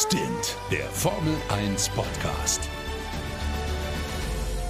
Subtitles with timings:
[0.00, 2.68] Stint, der Formel 1 Podcast.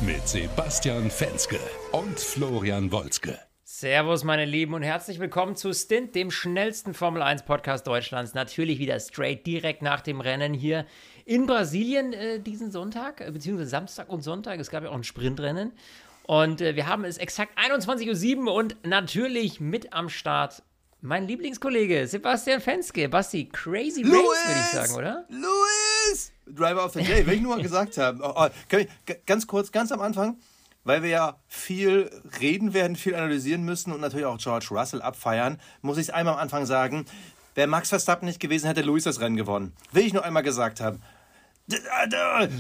[0.01, 1.61] Mit Sebastian Fenske
[1.93, 3.39] und Florian Wolzke.
[3.63, 8.33] Servus, meine Lieben, und herzlich willkommen zu Stint, dem schnellsten Formel 1 Podcast Deutschlands.
[8.33, 10.87] Natürlich wieder straight direkt nach dem Rennen hier
[11.27, 14.59] in Brasilien äh, diesen Sonntag, äh, beziehungsweise Samstag und Sonntag.
[14.59, 15.73] Es gab ja auch ein Sprintrennen.
[16.23, 20.63] Und äh, wir haben es exakt 21.07 Uhr und natürlich mit am Start
[21.01, 23.09] mein Lieblingskollege Sebastian Fenske.
[23.09, 25.25] Basti, crazy Race, würde ich sagen, oder?
[25.29, 26.33] Louis!
[26.47, 28.21] Driver of the Day, will ich nur mal gesagt haben.
[28.23, 28.89] Oh, oh, ich,
[29.27, 30.39] ganz kurz, ganz am Anfang,
[30.85, 35.61] weil wir ja viel reden werden, viel analysieren müssen und natürlich auch George Russell abfeiern,
[35.83, 37.05] muss ich es einmal am Anfang sagen.
[37.55, 39.75] Wäre Max Verstappen nicht gewesen, hätte Louis das Rennen gewonnen.
[39.93, 41.03] Will ich nur einmal gesagt haben.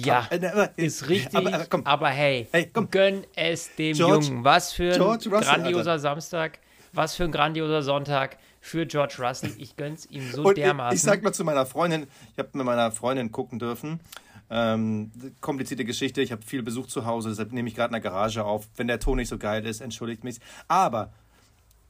[0.00, 0.28] Ja,
[0.76, 1.34] ist richtig.
[1.34, 4.44] Aber, aber, aber hey, hey gönn es dem George, Jungen.
[4.44, 5.98] Was für ein Russell, grandioser Alter.
[5.98, 6.58] Samstag.
[6.92, 9.52] Was für ein grandioser Sonntag für George Russell.
[9.58, 10.94] Ich gönn's ihm so und dermaßen.
[10.94, 14.00] Ich, ich sag mal zu meiner Freundin, ich habe mit meiner Freundin gucken dürfen.
[14.50, 18.10] Ähm, komplizierte Geschichte, ich habe viel Besuch zu Hause, deshalb nehme ich gerade in der
[18.10, 18.66] Garage auf.
[18.76, 20.38] Wenn der Ton nicht so geil ist, entschuldigt mich.
[20.68, 21.12] Aber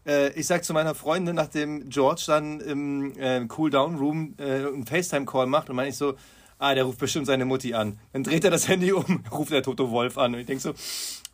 [0.07, 5.47] äh, ich sag zu meiner Freundin, nachdem George dann im äh, Cool-Down-Room äh, einen FaceTime-Call
[5.47, 6.15] macht, und meine ich so,
[6.59, 7.99] ah, der ruft bestimmt seine Mutti an.
[8.13, 10.35] Dann dreht er das Handy um, ruft der Toto Wolf an.
[10.35, 10.75] Und ich denke so,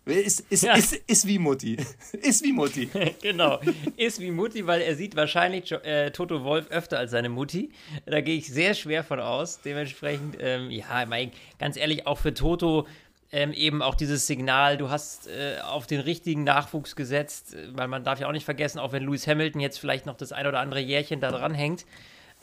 [0.04, 0.74] ist, ist, ja.
[0.74, 1.76] ist, ist wie Mutti.
[2.12, 2.90] Ist wie Mutti.
[3.22, 3.60] genau.
[3.96, 7.70] Ist wie Mutti, weil er sieht wahrscheinlich äh, Toto Wolf öfter als seine Mutti.
[8.04, 9.60] Da gehe ich sehr schwer von aus.
[9.62, 12.86] Dementsprechend, ähm, ja, mein, ganz ehrlich, auch für Toto
[13.32, 18.04] ähm, eben auch dieses Signal, du hast äh, auf den richtigen Nachwuchs gesetzt, weil man
[18.04, 20.60] darf ja auch nicht vergessen, auch wenn Lewis Hamilton jetzt vielleicht noch das ein oder
[20.60, 21.84] andere Jährchen da dran hängt,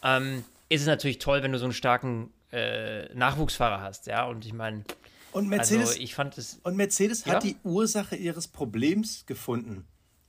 [0.04, 4.26] ähm, ist es natürlich toll, wenn du so einen starken äh, Nachwuchsfahrer hast, ja.
[4.26, 4.84] Und ich meine,
[5.32, 7.34] und Mercedes, also ich fand es, und Mercedes ja?
[7.34, 9.86] hat die Ursache ihres Problems gefunden.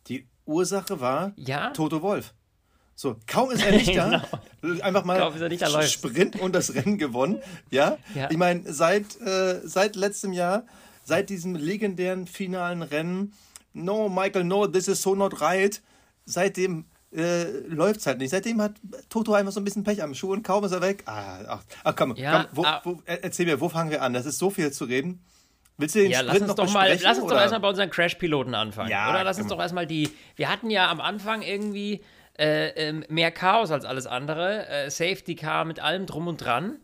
[0.08, 1.70] Die Ursache war ja?
[1.70, 2.34] Toto Wolf.
[2.94, 4.24] So, kaum ist er nicht da,
[4.60, 4.82] genau.
[4.82, 5.18] einfach mal
[5.58, 7.42] da Sprint und das Rennen gewonnen.
[7.70, 8.30] Ja, ja.
[8.30, 10.66] ich meine, seit, äh, seit letztem Jahr,
[11.04, 13.32] seit diesem legendären finalen Rennen,
[13.72, 15.82] no, Michael, no, this is so not right,
[16.26, 16.84] seitdem
[17.14, 18.30] äh, läuft es halt nicht.
[18.30, 18.72] Seitdem hat
[19.08, 21.02] Toto einfach so ein bisschen Pech am Schuh und kaum ist er weg.
[21.06, 24.12] Ah, ach, ach komm, ja, komm wo, ah, wo, erzähl mir, wo fangen wir an?
[24.12, 25.24] Das ist so viel zu reden.
[25.78, 27.34] Willst du den ja, Sprint lass uns noch doch mal, lass uns oder?
[27.34, 28.90] doch erstmal bei unseren Crash-Piloten anfangen.
[28.90, 30.10] Ja, oder lass uns doch erstmal die.
[30.36, 32.02] Wir hatten ja am Anfang irgendwie
[32.38, 34.68] äh, ähm, mehr Chaos als alles andere.
[34.68, 36.78] Äh, Safety Car mit allem drum und dran.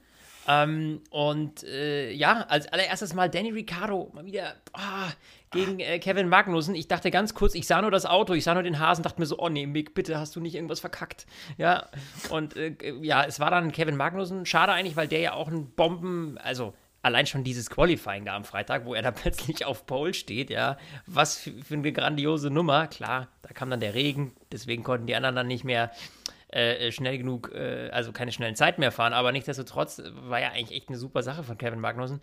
[0.51, 5.13] Ähm, und äh, ja, als allererstes mal Danny Ricciardo mal wieder oh,
[5.51, 6.75] gegen äh, Kevin Magnussen.
[6.75, 9.21] Ich dachte ganz kurz, ich sah nur das Auto, ich sah nur den Hasen, dachte
[9.21, 11.27] mir so, oh nee, Mick, bitte hast du nicht irgendwas verkackt.
[11.59, 11.89] Ja,
[12.31, 14.47] und äh, ja, es war dann Kevin Magnussen.
[14.47, 16.73] Schade eigentlich, weil der ja auch ein Bomben, also
[17.03, 20.79] allein schon dieses Qualifying da am Freitag, wo er da plötzlich auf Pole steht, ja,
[21.07, 22.87] was für, für eine grandiose Nummer.
[22.87, 25.91] Klar, da kam dann der Regen, deswegen konnten die anderen dann nicht mehr
[26.49, 30.77] äh, schnell genug, äh, also keine schnellen Zeit mehr fahren, aber nichtsdestotrotz war ja eigentlich
[30.77, 32.21] echt eine super Sache von Kevin Magnussen.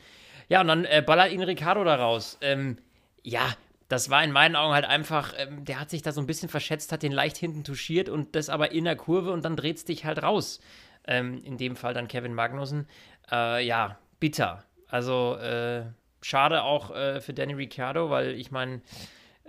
[0.50, 2.38] Ja, und dann äh, ballert ihn Ricardo da raus.
[2.41, 2.78] Ähm,
[3.24, 3.53] ja,
[3.88, 6.50] das war in meinen Augen halt einfach, ähm, der hat sich da so ein bisschen
[6.50, 9.78] verschätzt, hat den leicht hinten touchiert und das aber in der Kurve und dann dreht
[9.78, 10.59] es dich halt raus.
[11.07, 12.88] Ähm, in dem Fall dann Kevin Magnussen.
[13.31, 14.63] Äh, ja, bitter.
[14.88, 15.84] Also äh,
[16.22, 18.81] schade auch äh, für Danny Ricciardo, weil ich meine,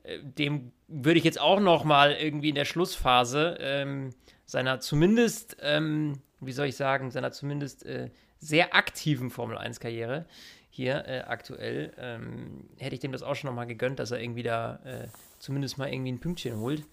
[0.03, 4.11] äh, dem würde ich jetzt auch noch mal irgendwie in der Schlussphase ähm,
[4.47, 10.27] seiner zumindest, ähm, wie soll ich sagen, seiner zumindest äh, sehr aktiven Formel-1-Karriere
[10.71, 14.21] hier äh, aktuell, ähm, hätte ich dem das auch schon noch mal gegönnt, dass er
[14.21, 15.09] irgendwie da äh,
[15.39, 16.85] zumindest mal irgendwie ein Pünktchen holt.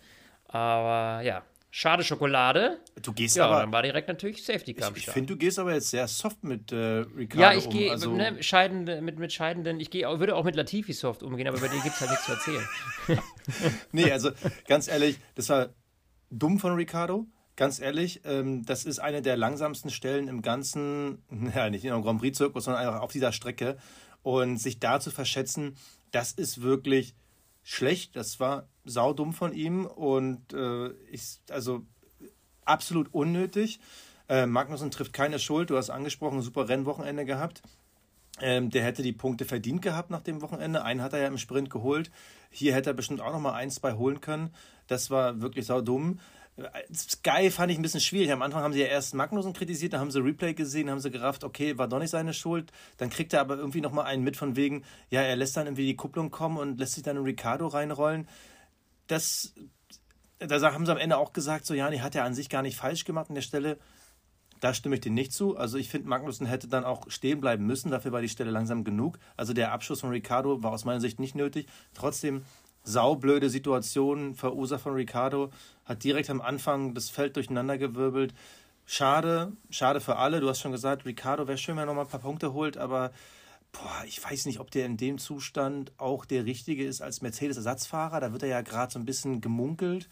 [0.47, 2.79] Aber ja, schade Schokolade.
[3.01, 3.59] Du gehst ja, aber.
[3.59, 4.91] dann war direkt natürlich Safety Car.
[4.91, 6.75] Ich, ich finde, du gehst aber jetzt sehr soft mit äh,
[7.17, 7.91] Ricardo Ja, ich gehe um.
[7.91, 11.59] Also, ne, scheidende, mit, mit Scheidenden, ich geh, würde auch mit Latifi soft umgehen, aber
[11.59, 12.69] bei dir gibt es halt nichts zu erzählen.
[13.91, 14.31] nee, also
[14.67, 15.69] ganz ehrlich, das war
[16.29, 17.27] dumm von Ricardo.
[17.55, 21.21] Ganz ehrlich, ähm, das ist eine der langsamsten Stellen im ganzen,
[21.55, 23.77] ja, nicht in einem Grand Prix-Zirkus, sondern einfach auf dieser Strecke.
[24.23, 25.75] Und sich da zu verschätzen,
[26.11, 27.13] das ist wirklich
[27.63, 28.15] schlecht.
[28.15, 31.85] Das war saudumm von ihm und äh, ich, also
[32.65, 33.79] absolut unnötig.
[34.29, 35.69] Äh, Magnussen trifft keine Schuld.
[35.69, 37.61] Du hast angesprochen, super Rennwochenende gehabt.
[38.41, 40.83] Ähm, der hätte die Punkte verdient gehabt nach dem Wochenende.
[40.83, 42.11] Einen hat er ja im Sprint geholt.
[42.49, 44.53] Hier hätte er bestimmt auch noch mal ein, zwei holen können.
[44.87, 46.19] Das war wirklich saudumm.
[46.93, 48.31] Sky fand ich ein bisschen schwierig.
[48.31, 51.09] Am Anfang haben sie ja erst Magnussen kritisiert, dann haben sie Replay gesehen, haben sie
[51.09, 52.71] gerafft, okay, war doch nicht seine Schuld.
[52.97, 55.87] Dann kriegt er aber irgendwie nochmal einen mit von wegen, ja, er lässt dann irgendwie
[55.87, 58.27] die Kupplung kommen und lässt sich dann in Ricardo reinrollen.
[59.07, 59.55] Das,
[60.37, 62.61] da haben sie am Ende auch gesagt, so, ja, die hat er an sich gar
[62.61, 63.79] nicht falsch gemacht an der Stelle.
[64.59, 65.57] Da stimme ich dir nicht zu.
[65.57, 67.91] Also ich finde, Magnussen hätte dann auch stehen bleiben müssen.
[67.91, 69.19] Dafür war die Stelle langsam genug.
[69.35, 71.67] Also der Abschuss von Ricardo war aus meiner Sicht nicht nötig.
[71.93, 72.45] Trotzdem
[72.83, 75.51] saublöde Situation verursacht von Ricardo,
[75.85, 78.33] hat direkt am Anfang das Feld durcheinandergewirbelt.
[78.85, 80.41] schade, schade für alle.
[80.41, 82.77] Du hast schon gesagt, Ricardo wäre schön, wenn er noch mal ein paar Punkte holt,
[82.77, 83.11] aber
[83.71, 88.19] boah, ich weiß nicht, ob der in dem Zustand auch der richtige ist als Mercedes-Ersatzfahrer.
[88.19, 90.09] Da wird er ja gerade so ein bisschen gemunkelt.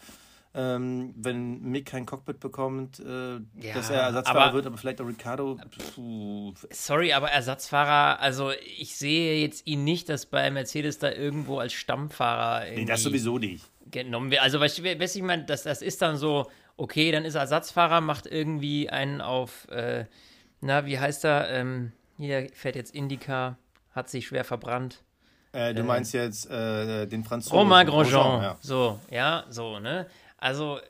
[0.54, 5.00] Ähm, wenn Mick kein Cockpit bekommt, äh, ja, dass er Ersatzfahrer aber, wird, aber vielleicht
[5.00, 5.58] auch Ricardo.
[5.94, 6.52] Puh.
[6.70, 11.72] Sorry, aber Ersatzfahrer, also ich sehe jetzt ihn nicht, dass bei Mercedes da irgendwo als
[11.72, 12.66] Stammfahrer.
[12.70, 13.64] Nee, das sowieso nicht.
[13.90, 14.42] Genommen wird.
[14.42, 18.02] Also, weißt du, ich meine, das, das ist dann so, okay, dann ist er Ersatzfahrer,
[18.02, 20.04] macht irgendwie einen auf, äh,
[20.60, 21.48] na, wie heißt er?
[21.50, 23.56] Ähm, hier fährt jetzt Indica,
[23.92, 25.02] hat sich schwer verbrannt.
[25.52, 27.58] Äh, du äh, meinst jetzt äh, den Franzosen.
[27.58, 28.22] Romain Grosjean.
[28.22, 28.56] Grosjean ja.
[28.60, 30.06] So, ja, so, ne?
[30.42, 30.82] Also, äh,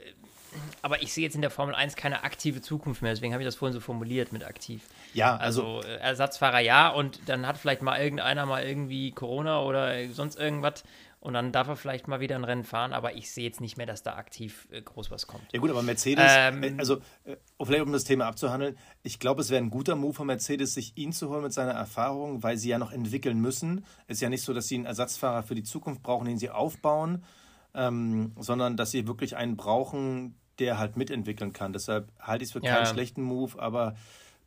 [0.82, 3.46] aber ich sehe jetzt in der Formel 1 keine aktive Zukunft mehr, deswegen habe ich
[3.46, 4.82] das vorhin so formuliert mit aktiv.
[5.14, 9.62] Ja, also, also äh, Ersatzfahrer ja und dann hat vielleicht mal irgendeiner mal irgendwie Corona
[9.62, 10.84] oder sonst irgendwas
[11.22, 13.76] und dann darf er vielleicht mal wieder ein Rennen fahren, aber ich sehe jetzt nicht
[13.76, 15.44] mehr, dass da aktiv äh, groß was kommt.
[15.52, 19.40] Ja gut, aber Mercedes, ähm, äh, also äh, vielleicht um das Thema abzuhandeln, ich glaube,
[19.40, 22.56] es wäre ein guter Move von Mercedes, sich ihn zu holen mit seiner Erfahrung, weil
[22.56, 23.84] sie ja noch entwickeln müssen.
[24.08, 26.50] Es ist ja nicht so, dass sie einen Ersatzfahrer für die Zukunft brauchen, den sie
[26.50, 27.25] aufbauen,
[27.74, 31.72] ähm, sondern dass sie wirklich einen brauchen, der halt mitentwickeln kann.
[31.72, 33.96] Deshalb halte ich es für keinen schlechten Move, aber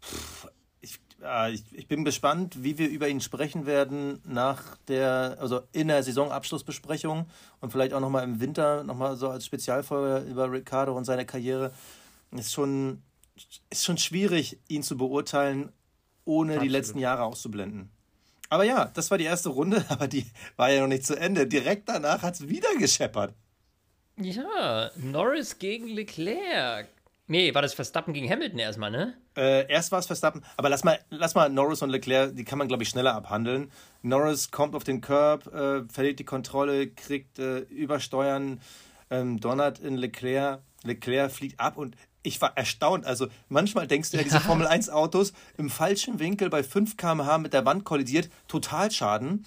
[0.01, 0.47] pff,
[1.25, 5.87] äh, ich, ich, bin gespannt, wie wir über ihn sprechen werden nach der, also in
[5.87, 7.25] der Saisonabschlussbesprechung
[7.61, 11.71] und vielleicht auch nochmal im Winter, nochmal so als Spezialfolge über Ricardo und seine Karriere.
[12.31, 13.01] Ist schon,
[13.69, 15.71] ist schon schwierig, ihn zu beurteilen,
[16.25, 16.65] ohne Absolut.
[16.65, 17.89] die letzten Jahre auszublenden.
[18.49, 20.25] Aber ja, das war die erste Runde, aber die
[20.55, 21.47] war ja noch nicht zu Ende.
[21.47, 23.33] Direkt danach hat es wieder gescheppert.
[24.17, 26.87] Ja, Norris gegen Leclerc.
[27.27, 29.17] Nee, war das Verstappen gegen Hamilton erstmal, ne?
[29.35, 32.59] Äh, erst war es Verstappen, aber lass mal, lass mal Norris und Leclerc, die kann
[32.59, 33.71] man, glaube ich, schneller abhandeln.
[34.03, 38.61] Norris kommt auf den Curb, äh, verliert die Kontrolle, kriegt äh, Übersteuern,
[39.09, 40.61] ähm, donnert in Leclerc.
[40.83, 41.95] Leclerc fliegt ab und
[42.25, 43.05] ich war erstaunt.
[43.05, 47.37] Also manchmal denkst du ja, diese Formel 1 Autos im falschen Winkel bei 5 km/h
[47.37, 49.45] mit der Wand kollidiert, total Schaden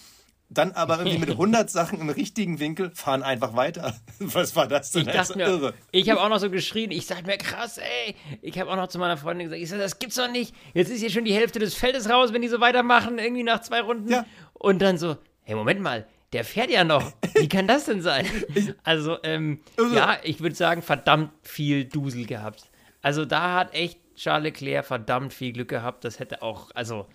[0.51, 3.95] dann aber irgendwie mit 100 Sachen im richtigen Winkel fahren einfach weiter.
[4.19, 5.07] Was war das denn?
[5.07, 5.75] Ich dachte mir, irre.
[5.93, 8.15] ich habe auch noch so geschrien, ich sag mir krass, ey.
[8.43, 10.55] Ich habe auch noch zu meiner Freundin gesagt, ich sag, das gibt's doch nicht.
[10.75, 13.61] Jetzt ist hier schon die Hälfte des Feldes raus, wenn die so weitermachen, irgendwie nach
[13.61, 14.11] zwei Runden.
[14.11, 14.25] Ja.
[14.55, 17.13] Und dann so, hey, Moment mal, der fährt ja noch.
[17.35, 18.27] Wie kann das denn sein?
[18.85, 22.71] Also, ähm, also, ja, ich würde sagen, verdammt viel Dusel gehabt.
[23.03, 26.05] Also da hat echt Charles Leclerc verdammt viel Glück gehabt.
[26.05, 27.07] Das hätte auch, also,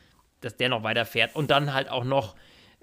[0.41, 1.35] dass der noch weiterfährt.
[1.35, 2.35] Und dann halt auch noch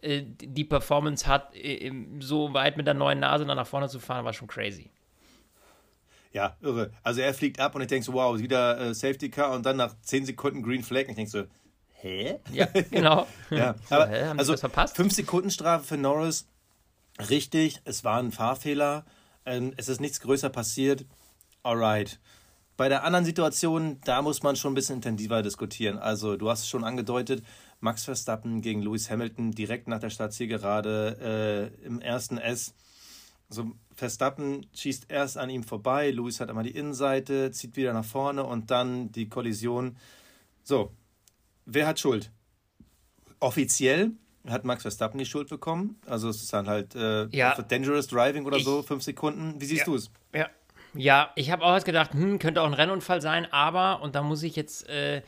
[0.03, 1.91] äh, die Performance hat, äh,
[2.21, 4.91] so weit mit der neuen Nase dann nach vorne zu fahren, war schon crazy.
[6.33, 6.93] Ja, irre.
[7.03, 9.77] Also er fliegt ab und ich denke so, wow, wieder äh, Safety Car und dann
[9.77, 11.45] nach 10 Sekunden Green Flag und ich denke so,
[12.03, 12.41] hä?
[12.53, 13.27] Ja, genau.
[13.51, 14.97] ja, aber, hä, also verpasst?
[14.97, 16.47] 5 Sekunden Strafe für Norris,
[17.29, 19.05] richtig, es war ein Fahrfehler,
[19.45, 21.05] ähm, es ist nichts größer passiert,
[21.63, 22.19] alright.
[22.77, 25.99] Bei der anderen Situation, da muss man schon ein bisschen intensiver diskutieren.
[25.99, 27.45] Also du hast es schon angedeutet,
[27.81, 32.75] Max Verstappen gegen Lewis Hamilton direkt nach der Startzielgerade äh, im ersten S.
[33.51, 38.05] Also Verstappen schießt erst an ihm vorbei, Lewis hat einmal die Innenseite, zieht wieder nach
[38.05, 39.97] vorne und dann die Kollision.
[40.63, 40.93] So,
[41.73, 42.31] wer hat Schuld?
[43.39, 44.13] Offiziell
[44.49, 46.01] hat Max Verstappen die Schuld bekommen.
[46.07, 47.61] Also es ist dann halt äh, ja.
[47.61, 49.61] Dangerous Driving oder ich, so, fünf Sekunden.
[49.61, 49.85] Wie siehst ja.
[49.87, 50.11] du es?
[50.35, 50.49] Ja,
[50.95, 54.43] ja ich habe auch gedacht, hm, könnte auch ein Rennunfall sein, aber, und da muss
[54.43, 55.23] ich jetzt, äh,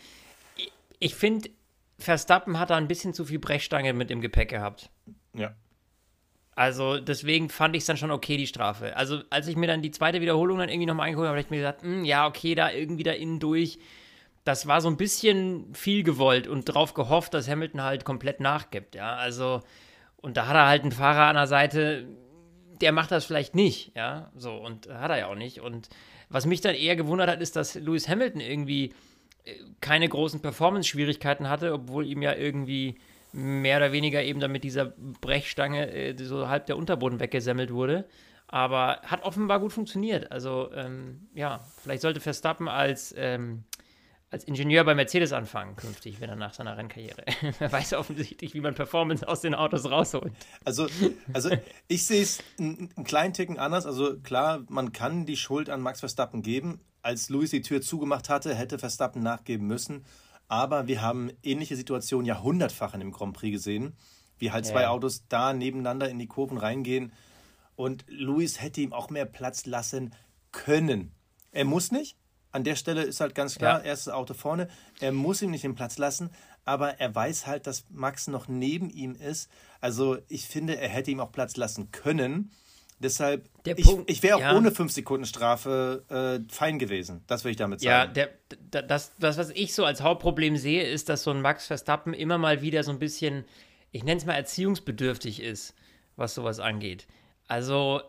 [0.98, 1.50] ich finde,
[1.98, 4.90] Verstappen hat da ein bisschen zu viel Brechstange mit im Gepäck gehabt.
[5.34, 5.54] Ja.
[6.54, 8.96] Also deswegen fand ich es dann schon okay, die Strafe.
[8.96, 11.50] Also als ich mir dann die zweite Wiederholung dann irgendwie nochmal angeguckt habe, habe ich
[11.50, 13.78] mir gesagt, hm, ja, okay, da irgendwie da innen durch.
[14.44, 18.94] Das war so ein bisschen viel gewollt und darauf gehofft, dass Hamilton halt komplett nachgibt,
[18.94, 19.14] ja.
[19.14, 19.60] Also,
[20.16, 22.08] und da hat er halt einen Fahrer an der Seite,
[22.80, 24.32] der macht das vielleicht nicht, ja.
[24.34, 25.60] So, und hat er ja auch nicht.
[25.60, 25.88] Und
[26.28, 28.92] was mich dann eher gewundert hat, ist, dass Lewis Hamilton irgendwie
[29.80, 32.98] keine großen Performance-Schwierigkeiten hatte, obwohl ihm ja irgendwie
[33.32, 38.06] mehr oder weniger eben damit dieser Brechstange äh, so halb der Unterboden weggesemmelt wurde.
[38.46, 40.30] Aber hat offenbar gut funktioniert.
[40.30, 43.64] Also ähm, ja, vielleicht sollte Verstappen als, ähm,
[44.32, 47.24] als Ingenieur bei Mercedes anfangen künftig, wenn er nach seiner Rennkarriere.
[47.60, 50.32] er weiß offensichtlich, wie man Performance aus den Autos rausholt.
[50.64, 50.88] Also,
[51.32, 51.50] also
[51.86, 53.86] ich sehe es einen, einen kleinen Ticken anders.
[53.86, 58.28] Also klar, man kann die Schuld an Max Verstappen geben als Lewis die Tür zugemacht
[58.28, 60.04] hatte, hätte Verstappen nachgeben müssen.
[60.48, 63.96] Aber wir haben ähnliche Situationen jahrhundertfach in dem Grand Prix gesehen,
[64.38, 64.90] wie halt zwei ja.
[64.90, 67.12] Autos da nebeneinander in die Kurven reingehen.
[67.74, 70.14] Und Lewis hätte ihm auch mehr Platz lassen
[70.52, 71.12] können.
[71.50, 72.16] Er muss nicht.
[72.52, 73.84] An der Stelle ist halt ganz klar, ja.
[73.86, 74.68] erstes Auto vorne.
[75.00, 76.30] Er muss ihm nicht den Platz lassen,
[76.64, 79.50] aber er weiß halt, dass Max noch neben ihm ist.
[79.80, 82.52] Also ich finde, er hätte ihm auch Platz lassen können
[83.00, 84.56] Deshalb, Der ich, Punkt- ich wäre auch ja.
[84.56, 86.04] ohne 5-Sekunden-Strafe
[86.48, 87.24] äh, fein gewesen.
[87.26, 88.14] Das will ich damit Ja, sagen.
[88.14, 91.66] der, d- das, das, was ich so als Hauptproblem sehe, ist, dass so ein Max
[91.66, 93.44] Verstappen immer mal wieder so ein bisschen,
[93.90, 95.74] ich nenne es mal erziehungsbedürftig ist,
[96.16, 97.06] was sowas angeht.
[97.48, 98.02] Also,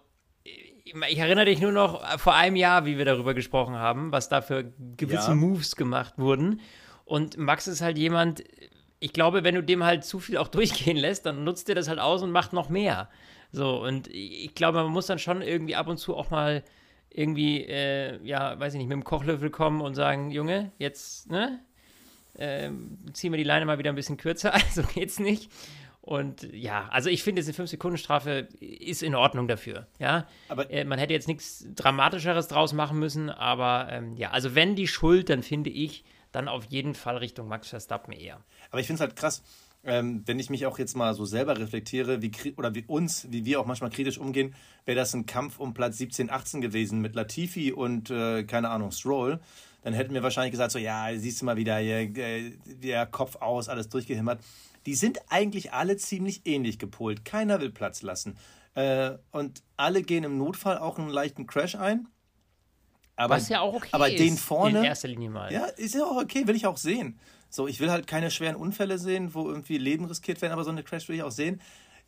[0.83, 4.29] ich erinnere dich nur noch äh, vor einem Jahr, wie wir darüber gesprochen haben, was
[4.29, 5.35] da für gewisse Ja.
[5.35, 6.59] Moves gemacht wurden.
[7.05, 8.43] Und Max ist halt jemand,
[8.99, 11.87] ich glaube, wenn du dem halt zu viel auch durchgehen lässt, dann nutzt er das
[11.87, 13.09] halt aus und macht noch mehr.
[13.51, 16.63] So, und ich glaube, man muss dann schon irgendwie ab und zu auch mal
[17.11, 21.59] irgendwie, äh, ja, weiß ich nicht, mit dem Kochlöffel kommen und sagen, Junge, jetzt, ne,
[22.35, 25.51] ähm, ziehen wir die Leine mal wieder ein bisschen kürzer, also geht's nicht.
[26.05, 30.27] Und ja, also ich finde, diese 5-Sekunden-Strafe ist in Ordnung dafür, ja.
[30.49, 34.75] Aber- äh, man hätte jetzt nichts Dramatischeres draus machen müssen, aber ähm, ja, also wenn
[34.75, 38.41] die Schuld, dann finde ich, dann auf jeden Fall Richtung Max Verstappen eher.
[38.69, 39.43] Aber ich finde es halt krass,
[39.85, 43.45] ähm, wenn ich mich auch jetzt mal so selber reflektiere, wie oder wie uns, wie
[43.45, 47.15] wir auch manchmal kritisch umgehen, wäre das ein Kampf um Platz 17, 18 gewesen mit
[47.15, 49.39] Latifi und, äh, keine Ahnung, Stroll,
[49.83, 53.37] dann hätten wir wahrscheinlich gesagt, so, ja, siehst du mal wieder hier, äh, der Kopf
[53.37, 54.41] aus, alles durchgehimmert.
[54.85, 57.25] Die sind eigentlich alle ziemlich ähnlich gepolt.
[57.25, 58.37] Keiner will Platz lassen.
[58.75, 62.07] Äh, und alle gehen im Notfall auch einen leichten Crash ein.
[63.15, 65.53] Aber, Was ja auch okay aber ist, den vorne, in erster Linie mal.
[65.53, 67.19] ja, ist ja auch okay, will ich auch sehen.
[67.49, 70.71] So, ich will halt keine schweren Unfälle sehen, wo irgendwie Leben riskiert werden, aber so
[70.71, 71.61] eine Crash will ich auch sehen.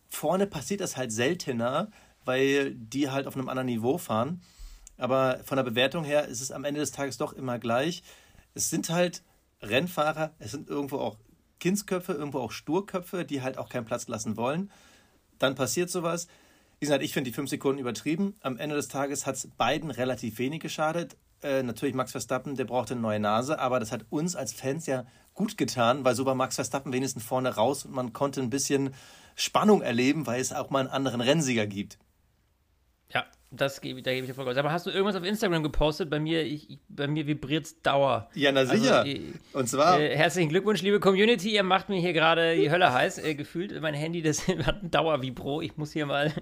[0.10, 1.91] Vorne passiert das halt seltener,
[2.24, 4.41] weil die halt auf einem anderen Niveau fahren.
[4.98, 8.01] Aber von der Bewertung her ist es am Ende des Tages doch immer gleich.
[8.55, 9.22] Es sind halt
[9.62, 11.17] Rennfahrer, es sind irgendwo auch
[11.65, 14.69] Kindsköpfe, irgendwo auch Sturköpfe, die halt auch keinen Platz lassen wollen.
[15.39, 16.27] Dann passiert sowas.
[16.77, 18.36] Wie gesagt, ich finde die fünf Sekunden übertrieben.
[18.41, 21.17] Am Ende des Tages hat es beiden relativ wenig geschadet.
[21.41, 24.86] Äh, natürlich Max Verstappen, der brauchte eine neue Nase, aber das hat uns als Fans
[24.86, 28.51] ja gut getan, weil so war Max Verstappen wenigstens vorne raus und man konnte ein
[28.51, 28.93] bisschen
[29.36, 31.98] Spannung erleben, weil es auch mal einen anderen Rennsieger gibt.
[33.57, 34.57] Das gebe, da gebe ich dir vollkommen.
[34.57, 36.09] Aber hast du irgendwas auf Instagram gepostet?
[36.09, 38.29] Bei mir, ich, bei mir vibriert es Dauer.
[38.33, 39.01] Ja, na sicher.
[39.01, 39.17] Also,
[39.53, 41.53] und zwar, Äh, herzlichen Glückwunsch, liebe Community.
[41.53, 43.19] Ihr macht mir hier gerade die Hölle heiß.
[43.19, 45.62] Äh, gefühlt, mein Handy, das hat ein Dauervibro.
[45.62, 46.33] Ich muss hier mal,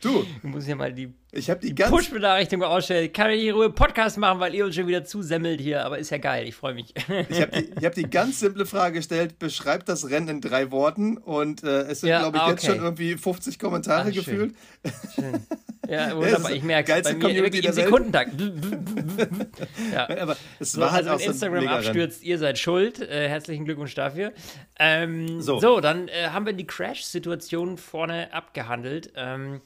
[0.00, 3.06] du, ich muss hier mal die ich habe die ganz Push-Benachrichtigung ausstellen.
[3.06, 5.84] Ich kann hier in Ruhe Podcast machen, weil ihr uns schon wieder zusemmelt hier.
[5.84, 6.46] Aber ist ja geil.
[6.46, 6.94] Ich freue mich.
[7.28, 10.70] Ich habe die, ich hab die ganz simple Frage gestellt, beschreibt das Rennen in drei
[10.70, 12.74] Worten und äh, es sind, Ja, glaube ich, ah, jetzt okay.
[12.76, 14.24] schon irgendwie 50 Kommentare schön.
[14.24, 14.54] gefühlt.
[15.14, 15.40] Schön.
[15.88, 16.52] Ja, wunderbar.
[16.52, 17.02] Ich merke es.
[17.02, 17.72] Bei mir Community wirklich im.
[17.72, 18.30] Sekundentakt.
[19.92, 20.08] ja.
[20.20, 21.86] Aber es So, war halt also auch wenn so Instagram Mega-Rennen.
[21.86, 23.00] abstürzt, ihr seid schuld.
[23.00, 24.32] Äh, herzlichen Glückwunsch dafür.
[24.78, 25.60] Ähm, so.
[25.60, 25.80] So.
[25.80, 29.12] dann äh, haben wir die Crash-Situation vorne abgehandelt.
[29.16, 29.60] Ähm,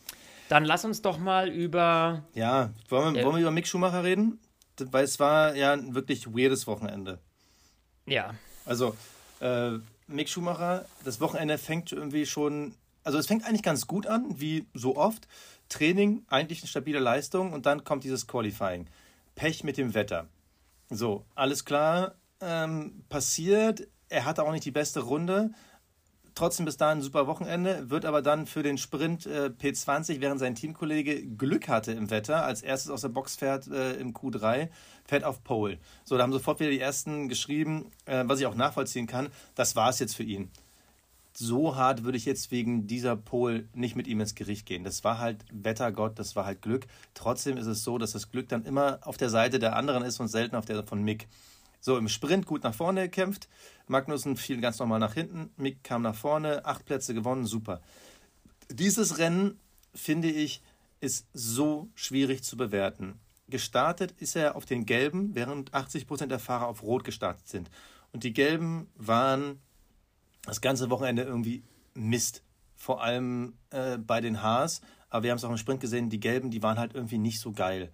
[0.51, 2.25] dann lass uns doch mal über.
[2.35, 3.27] Ja, wollen wir, Ja.
[3.27, 4.41] wollen wir über Mick Schumacher reden?
[4.79, 7.19] Weil es war ja ein wirklich weirdes Wochenende.
[8.07, 8.35] Ja,
[8.67, 8.97] Also,
[9.41, 9.73] äh,
[10.07, 14.67] Mick Schumacher, das Wochenende fängt irgendwie schon, also es fängt eigentlich ganz gut an, wie
[14.75, 15.29] so oft.
[15.69, 18.87] Training, eigentlich eine stabile Leistung und dann kommt dieses Qualifying.
[19.37, 20.27] Pech mit dem Wetter.
[20.91, 23.87] So, alles klar, ähm, passiert.
[24.09, 25.51] Er hatte auch nicht die beste Runde.
[26.35, 30.41] Trotzdem bis dahin ein super Wochenende, wird aber dann für den Sprint äh, P20, während
[30.41, 34.69] sein Teamkollege Glück hatte im Wetter, als erstes aus der Box fährt äh, im Q3,
[35.05, 35.79] fährt auf Pole.
[36.05, 39.77] So, da haben sofort wieder die ersten geschrieben, äh, was ich auch nachvollziehen kann, das
[39.77, 40.51] war es jetzt für ihn.
[41.33, 44.85] So hart würde ich jetzt wegen dieser Pole nicht mit ihm ins Gericht gehen.
[44.85, 46.87] Das war halt Wettergott, das war halt Glück.
[47.15, 50.19] Trotzdem ist es so, dass das Glück dann immer auf der Seite der anderen ist
[50.21, 51.29] und selten auf der von Mick.
[51.81, 53.49] So, im Sprint gut nach vorne gekämpft.
[53.91, 55.51] Magnussen fiel ganz normal nach hinten.
[55.57, 57.81] Mick kam nach vorne, acht Plätze gewonnen, super.
[58.71, 59.59] Dieses Rennen,
[59.95, 60.63] finde ich,
[61.01, 63.19] ist so schwierig zu bewerten.
[63.49, 67.69] Gestartet ist er auf den Gelben, während 80% der Fahrer auf Rot gestartet sind.
[68.13, 69.61] Und die Gelben waren
[70.45, 72.45] das ganze Wochenende irgendwie Mist.
[72.77, 74.81] Vor allem äh, bei den Haas.
[75.09, 77.41] Aber wir haben es auch im Sprint gesehen, die Gelben, die waren halt irgendwie nicht
[77.41, 77.91] so geil.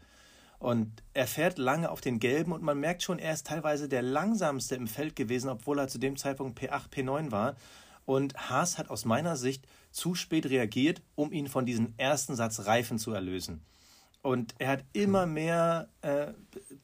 [0.58, 4.02] Und er fährt lange auf den Gelben und man merkt schon, er ist teilweise der
[4.02, 7.56] langsamste im Feld gewesen, obwohl er zu dem Zeitpunkt P8, P9 war.
[8.04, 12.66] Und Haas hat aus meiner Sicht zu spät reagiert, um ihn von diesem ersten Satz
[12.66, 13.64] Reifen zu erlösen.
[14.22, 16.32] Und er hat immer mehr äh,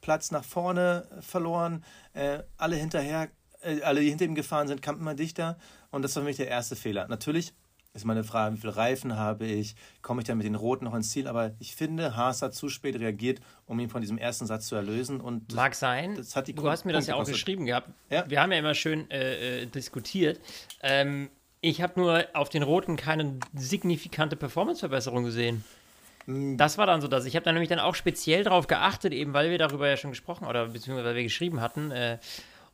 [0.00, 1.85] Platz nach vorne verloren.
[2.12, 3.31] Äh, alle hinterher,
[3.62, 5.59] äh, alle, die hinter ihm gefahren sind, kamen immer dichter.
[5.91, 7.09] Und das war für mich der erste Fehler.
[7.09, 7.55] Natürlich
[7.94, 9.75] ist meine Frage, wie viele Reifen habe ich?
[10.00, 11.26] Komme ich dann mit den Roten noch ins Ziel?
[11.28, 14.76] Aber ich finde, Haas hat zu spät reagiert, um ihn von diesem ersten Satz zu
[14.76, 15.20] erlösen.
[15.20, 16.14] Und mag sein.
[16.14, 17.90] du hast mir das ja auch geschrieben gehabt.
[18.08, 18.28] Ja.
[18.28, 20.40] Wir haben ja immer schön äh, äh, diskutiert.
[20.82, 21.28] Ähm,
[21.61, 25.62] ich habe nur auf den Roten keine signifikante Performanceverbesserung gesehen.
[26.26, 26.56] Mm.
[26.56, 27.26] Das war dann so das.
[27.26, 30.11] Ich habe da nämlich dann auch speziell darauf geachtet, eben weil wir darüber ja schon
[30.11, 31.90] gesprochen oder beziehungsweise weil wir geschrieben hatten.
[31.90, 32.18] Äh,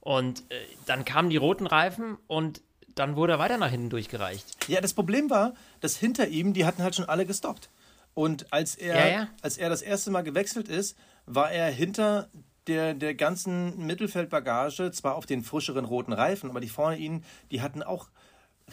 [0.00, 0.54] und äh,
[0.86, 2.62] dann kamen die roten Reifen und
[2.98, 4.68] dann wurde er weiter nach hinten durchgereicht.
[4.68, 7.70] Ja, das Problem war, dass hinter ihm, die hatten halt schon alle gestoppt.
[8.14, 9.28] Und als er, Ja, ja.
[9.42, 12.28] als er das erste Mal gewechselt ist, war er hinter
[12.66, 17.62] der, der ganzen Mittelfeldbagage, zwar auf den frischeren roten Reifen, aber die vorne ihnen, die
[17.62, 18.08] hatten auch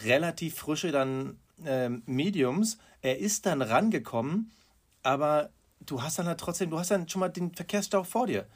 [0.04, 2.78] relativ frische dann ähm, Mediums.
[3.00, 4.52] Er ist dann rangekommen,
[5.02, 8.46] aber du hast dann halt trotzdem, du hast dann schon mal den Verkehrsstau vor dir.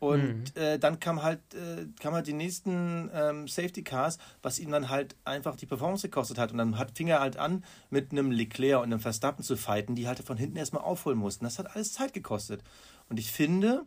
[0.00, 4.70] Und äh, dann kam halt, äh, kam halt die nächsten ähm, Safety Cars, was ihm
[4.70, 6.52] dann halt einfach die Performance gekostet hat.
[6.52, 9.96] Und dann hat, fing er halt an, mit einem Leclerc und einem Verstappen zu fighten,
[9.96, 11.44] die halt von hinten erstmal aufholen mussten.
[11.44, 12.62] Das hat alles Zeit gekostet.
[13.08, 13.86] Und ich finde,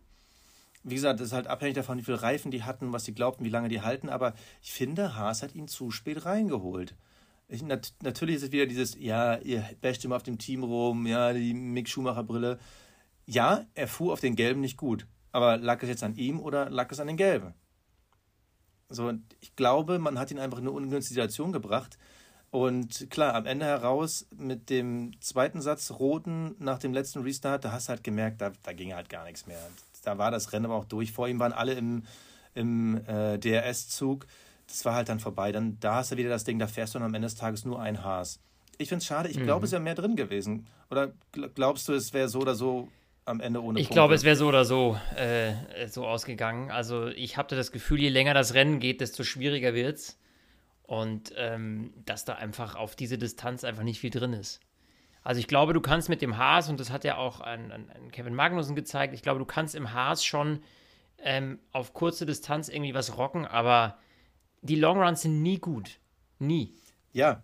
[0.84, 3.46] wie gesagt, das ist halt abhängig davon, wie viele Reifen die hatten, was sie glaubten,
[3.46, 6.96] wie lange die halten, aber ich finde, Haas hat ihn zu spät reingeholt.
[7.48, 11.06] Ich, nat natürlich ist es wieder dieses, ja, ihr basht immer auf dem Team rum,
[11.06, 12.60] ja, die Mick Schumacher-Brille.
[13.26, 15.06] Ja, er fuhr auf den Gelben nicht gut.
[15.32, 17.54] Aber lag es jetzt an ihm oder lag es an den Gelben?
[18.90, 21.98] So, und ich glaube, man hat ihn einfach in eine ungünstige Situation gebracht.
[22.50, 27.72] Und klar, am Ende heraus mit dem zweiten Satz roten nach dem letzten Restart, da
[27.72, 29.58] hast du halt gemerkt, da, da ging halt gar nichts mehr.
[30.04, 31.14] Da war das Rennen aber auch durch.
[31.14, 32.04] Vor ihm waren alle im,
[32.54, 34.28] im äh, DRS-Zug.
[34.68, 35.54] Das war halt dann vorbei.
[35.54, 37.64] Dann, da hast du wieder das Ding, da fährst du dann am Ende des Tages
[37.64, 38.40] nur ein Haas.
[38.78, 39.30] Ich finde es schade.
[39.30, 40.68] Ich glaube, es wäre mehr drin gewesen.
[40.90, 42.90] Oder gl- glaubst du, es wäre so oder so
[43.26, 43.94] am Ende ohne Ich Punkte?
[43.96, 45.54] glaube, es wäre so oder so äh,
[45.88, 46.72] so ausgegangen.
[46.72, 50.18] Also ich hatte das Gefühl, je länger das Rennen geht, desto schwieriger wird's.
[50.84, 54.60] Und ähm, dass da einfach auf diese Distanz einfach nicht viel drin ist.
[55.24, 57.90] Also ich glaube, du kannst mit dem Haas, und das hat ja auch ein, ein,
[57.92, 60.62] ein Kevin Magnussen gezeigt, ich glaube, du kannst im Haas schon
[61.20, 64.00] ähm, auf kurze Distanz irgendwie was rocken, aber
[64.64, 66.00] die Longruns sind nie gut.
[66.40, 66.74] Nie.
[67.14, 67.44] Ja.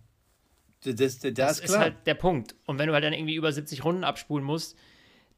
[0.84, 2.54] Das, das, das, Das ist ist halt der Punkt.
[2.66, 4.76] Und wenn du halt dann irgendwie über 70 Runden abspulen musst,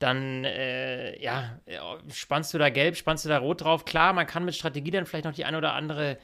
[0.00, 1.60] dann, äh, ja,
[2.12, 3.84] spannst du da gelb, spannst du da rot drauf.
[3.84, 6.18] Klar, man kann mit Strategie dann vielleicht noch die eine oder andere,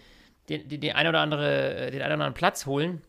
[0.49, 3.03] den, den, den ein oder andere, äh, den einen oder anderen Platz holen.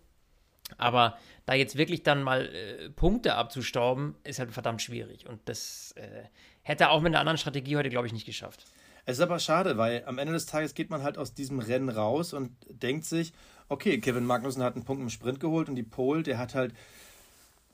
[0.78, 5.26] Aber da jetzt wirklich dann mal äh, Punkte abzustauben, ist halt verdammt schwierig.
[5.26, 6.26] Und das äh,
[6.64, 8.66] hätte er auch mit einer anderen Strategie heute, glaube ich, nicht geschafft.
[9.06, 11.88] Es ist aber schade, weil am Ende des Tages geht man halt aus diesem Rennen
[11.88, 13.32] raus und denkt sich,
[13.70, 16.74] okay, Kevin Magnussen hat einen Punkt im Sprint geholt und die Pole, der hat halt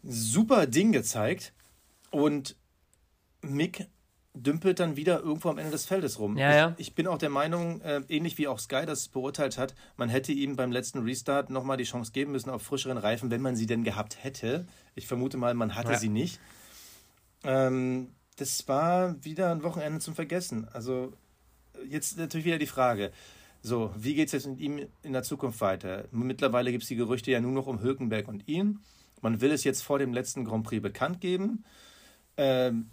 [0.04, 1.54] super Ding gezeigt
[2.12, 2.56] und
[3.44, 3.88] Mick
[4.36, 6.38] dümpelt dann wieder irgendwo am Ende des Feldes rum.
[6.38, 6.74] Ja, ja.
[6.78, 10.10] Ich, ich bin auch der Meinung, äh, ähnlich wie auch Sky das beurteilt hat, man
[10.10, 13.56] hätte ihm beim letzten Restart nochmal die Chance geben müssen auf frischeren Reifen, wenn man
[13.56, 14.66] sie denn gehabt hätte.
[14.96, 16.00] Ich vermute mal, man hatte Ja.
[16.00, 16.40] sie nicht.
[17.44, 20.68] Ähm, das war wieder ein Wochenende zum Vergessen.
[20.74, 21.14] Also
[21.88, 23.12] jetzt natürlich wieder die Frage.
[23.62, 26.06] So, wie geht es jetzt mit ihm in der Zukunft weiter?
[26.12, 28.80] Mittlerweile gibt es die Gerüchte ja nur noch um Hülkenberg und ihn.
[29.22, 31.64] Man will es jetzt vor dem letzten Grand Prix bekannt geben.
[32.36, 32.90] Ähm,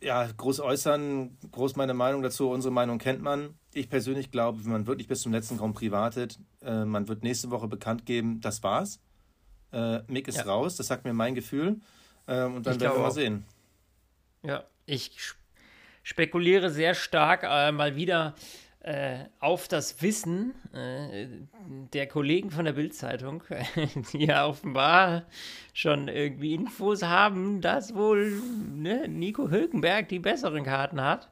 [0.00, 3.54] ja, groß äußern, groß meine Meinung dazu, unsere Meinung kennt man.
[3.72, 7.22] Ich persönlich glaube, wenn man wirklich bis zum letzten Grand Prix wartet, äh, man wird
[7.22, 9.00] nächste Woche bekannt geben, das war's.
[9.72, 10.44] Äh, Mick ist Ja.
[10.44, 11.80] raus, das sagt mir mein Gefühl.
[12.28, 13.12] Ähm, und dann Ich werden wir mal auch.
[13.12, 13.44] sehen.
[14.42, 15.38] Ja, ich sp-
[16.02, 18.65] spekuliere sehr stark äh, mal wieder äh,
[19.40, 21.26] auf das Wissen äh,
[21.92, 23.42] der Kollegen von der Bild-Zeitung,
[24.12, 25.26] die ja offenbar
[25.72, 28.40] schon irgendwie Infos haben, dass wohl
[28.72, 31.28] ne, Nico Hülkenberg die besseren Karten hat.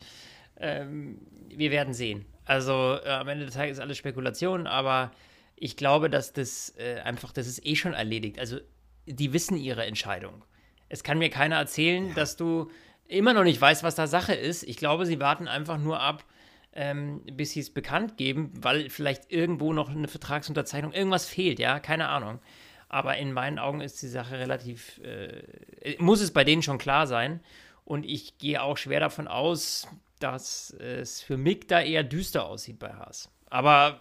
[0.57, 2.27] Ähm, wir werden sehen.
[2.45, 5.12] Also äh, am Ende des Tages ist alles Spekulation, aber
[5.57, 8.38] ich glaube, dass das äh, einfach, das ist eh schon erledigt.
[8.38, 8.59] Also
[9.07, 10.45] die wissen ihre Entscheidung.
[10.88, 12.71] Es kann mir keiner erzählen, dass du
[13.07, 14.64] immer noch nicht weißt, was da Sache ist.
[14.64, 16.25] Ich glaube, sie warten einfach nur ab,
[16.74, 21.78] ähm, bis sie es bekannt geben, weil vielleicht irgendwo noch eine Vertragsunterzeichnung, irgendwas fehlt, ja,
[21.80, 22.40] keine Ahnung.
[22.88, 27.06] Aber in meinen Augen ist die Sache relativ, äh, muss es bei denen schon klar
[27.06, 27.40] sein.
[27.84, 32.78] Und ich gehe auch schwer davon aus, dass es für Mick da eher düster aussieht
[32.78, 33.30] bei Haas.
[33.50, 34.00] Aber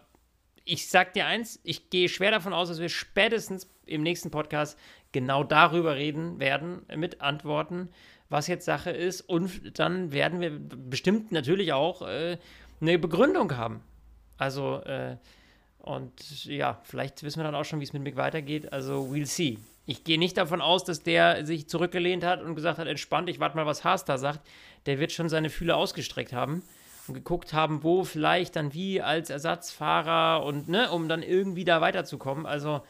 [0.65, 4.79] ich sag dir eins, ich gehe schwer davon aus, dass wir spätestens im nächsten Podcast
[5.11, 7.89] genau darüber reden werden, mit Antworten,
[8.29, 9.21] was jetzt Sache ist.
[9.21, 12.37] Und dann werden wir bestimmt natürlich auch äh,
[12.83, 13.81] eine Begründung haben.
[14.37, 15.17] Also, äh,
[15.79, 18.71] und ja, vielleicht wissen wir dann auch schon, wie es mit Mick weitergeht.
[18.71, 19.57] Also, we'll see.
[19.85, 23.39] Ich gehe nicht davon aus, dass der sich zurückgelehnt hat und gesagt hat, entspannt, ich
[23.39, 24.39] warte mal, was Haas da sagt.
[24.85, 26.63] Der wird schon seine Fühler ausgestreckt haben
[27.07, 31.81] und geguckt haben, wo vielleicht dann wie als Ersatzfahrer und ne, um dann irgendwie da
[31.81, 32.45] weiterzukommen.
[32.45, 32.81] Also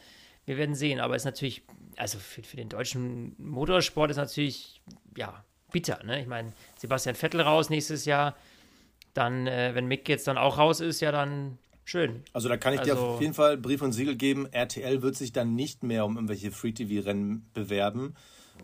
[0.44, 1.62] wir werden sehen, aber ist natürlich,
[1.96, 4.80] also für, für den deutschen Motorsport ist natürlich,
[5.16, 6.20] ja, bitter, ne?
[6.20, 8.36] Ich meine, Sebastian Vettel raus nächstes Jahr,
[9.14, 12.22] dann, äh, wenn Mick jetzt dann auch raus ist, ja dann schön.
[12.32, 14.46] Also da kann ich dir Also- auf jeden Fall Brief und Siegel geben.
[14.52, 18.14] RTL wird sich dann nicht mehr um irgendwelche Free-TV-Rennen bewerben.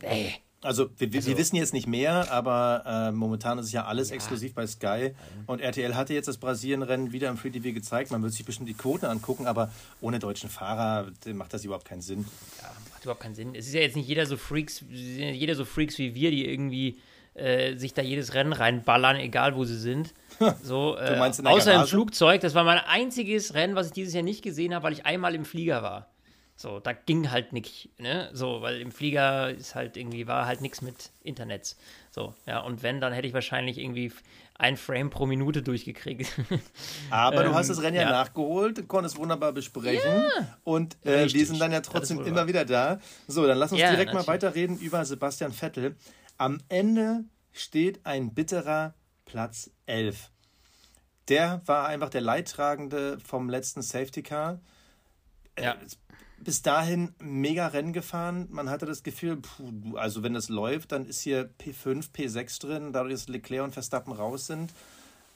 [0.02, 3.86] Ey, Also wir, also wir, wissen jetzt nicht mehr, aber äh, momentan ist es ja
[3.86, 4.16] alles ja.
[4.16, 5.12] exklusiv bei Sky.
[5.46, 8.10] Und RTL hatte jetzt das Brasilien-Rennen wieder im Free TV gezeigt.
[8.10, 9.70] Man wird sich bestimmt die Quoten angucken, aber
[10.02, 12.26] ohne deutschen Fahrer macht das überhaupt keinen Sinn.
[12.60, 13.54] Ja, macht überhaupt keinen Sinn.
[13.54, 16.98] Es ist ja jetzt nicht jeder so Freaks, jeder so Freaks wie wir, die irgendwie
[17.34, 20.12] äh, sich da jedes Rennen reinballern, egal wo sie sind.
[20.62, 21.70] So, äh, außer Garage?
[21.72, 22.40] im Flugzeug.
[22.40, 25.34] Das war mein einziges Rennen, was ich dieses Jahr nicht gesehen habe, weil ich einmal
[25.34, 26.08] im Flieger war.
[26.56, 28.28] So, da ging halt nicht, ne?
[28.34, 31.74] So, weil im Flieger ist halt irgendwie, war halt nichts mit Internet.
[32.10, 34.12] So, ja, und wenn, dann hätte ich wahrscheinlich irgendwie
[34.58, 36.30] ein Frame pro Minute durchgekriegt.
[37.10, 41.32] Aber ähm, du hast das Rennen ja, ja, nachgeholt, konntest wunderbar besprechen ja, und äh,
[41.32, 43.00] wir sind dann ja trotzdem immer wieder da.
[43.26, 44.26] So, dann lass uns ja, direkt natürlich.
[44.26, 45.96] mal weiterreden über Sebastian Vettel.
[46.36, 48.92] Am Ende steht ein bitterer
[49.30, 50.30] Platz 11.
[51.28, 54.60] Der war einfach der Leidtragende vom letzten Safety Car.
[55.56, 55.74] Ja.
[55.74, 55.76] Äh,
[56.42, 58.48] bis dahin mega Rennen gefahren.
[58.50, 62.92] Man hatte das Gefühl, puh, also wenn das läuft, dann ist hier P5, P6 drin,
[62.92, 64.72] dadurch, dass Leclerc und Verstappen raus sind.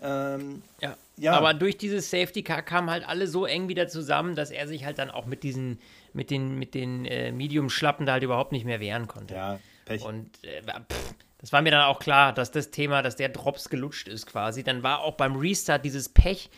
[0.02, 0.96] Ähm, ja.
[1.16, 1.32] ja.
[1.34, 4.84] Aber durch dieses Safety Car kamen halt alle so eng wieder zusammen, dass er sich
[4.84, 5.78] halt dann auch mit diesen,
[6.14, 9.34] mit den, mit den äh, Medium-Schlappen da halt überhaupt nicht mehr wehren konnte.
[9.34, 10.04] Ja, Pech.
[10.04, 13.68] Und äh, pff, das war mir dann auch klar, dass das Thema, dass der Drops
[13.68, 14.64] gelutscht ist quasi.
[14.64, 16.48] Dann war auch beim Restart dieses Pech,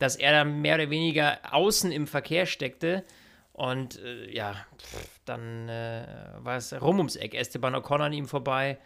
[0.00, 3.04] dass er dann mehr oder weniger außen im Verkehr steckte
[3.52, 6.04] und äh, ja, pff, dann äh,
[6.38, 7.34] war es rum ums Eck.
[7.34, 8.78] Esteban Ocon an ihm vorbei.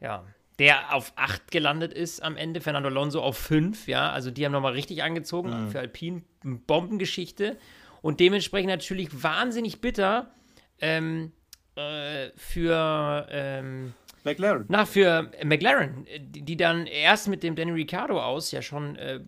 [0.00, 0.24] Ja,
[0.58, 3.86] der auf 8 gelandet ist am Ende, Fernando Alonso auf 5.
[3.86, 5.66] Ja, also die haben nochmal richtig angezogen.
[5.66, 5.70] Mhm.
[5.70, 7.58] Für Alpine Bombengeschichte.
[8.02, 10.32] Und dementsprechend natürlich wahnsinnig bitter
[10.80, 11.30] ähm,
[11.76, 13.28] äh, für.
[13.30, 13.94] Ähm,
[14.26, 14.66] McLaren.
[14.68, 19.20] Na, für McLaren, die, dann erst mit dem Danny Ricciardo aus ja schon, äh,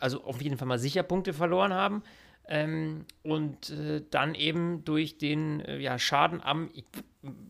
[0.00, 2.02] also auf jeden Fall mal sicher Punkte verloren haben.
[2.50, 6.84] Ähm, und äh, dann eben durch den äh, ja, Schaden am ich,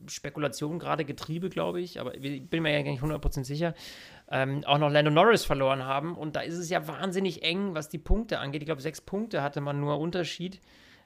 [0.09, 3.75] Spekulation gerade Getriebe, glaube ich, aber ich bin mir ja gar nicht 100% sicher,
[4.29, 6.17] ähm, auch noch Lando Norris verloren haben.
[6.17, 8.63] Und da ist es ja wahnsinnig eng, was die Punkte angeht.
[8.63, 10.61] Ich glaube, sechs Punkte hatte man nur Unterschied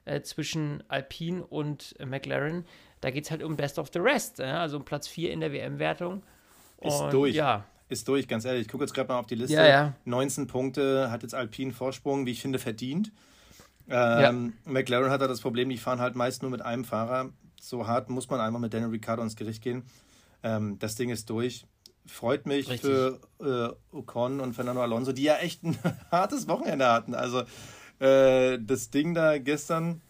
[0.07, 2.65] äh, zwischen Alpine und McLaren.
[3.03, 5.53] Da geht es halt um Best of the Rest, also um Platz 4 in der
[5.53, 6.23] WM-Wertung.
[6.81, 7.35] Ist durch.
[7.35, 7.65] Ja.
[7.89, 8.63] Ist durch, ganz ehrlich.
[8.63, 9.57] Ich gucke jetzt gerade mal auf die Liste.
[9.57, 9.95] Ja, ja.
[10.07, 13.13] 19 Punkte hat jetzt Alpine Vorsprung, wie ich finde, verdient.
[13.89, 14.73] Ähm, ja.
[14.73, 17.31] McLaren hat da das Problem, die fahren halt meist nur mit einem Fahrer.
[17.61, 19.83] So hart muss man einmal mit Daniel Ricciardo ins Gericht gehen.
[20.43, 21.67] Ähm, das Ding ist durch.
[22.07, 22.81] Freut mich Richtig.
[22.81, 25.77] für äh, Ocon und Fernando Alonso, die ja echt ein
[26.11, 27.15] hartes Wochenende hatten.
[27.15, 27.43] Also
[27.99, 30.01] äh, das Ding da gestern,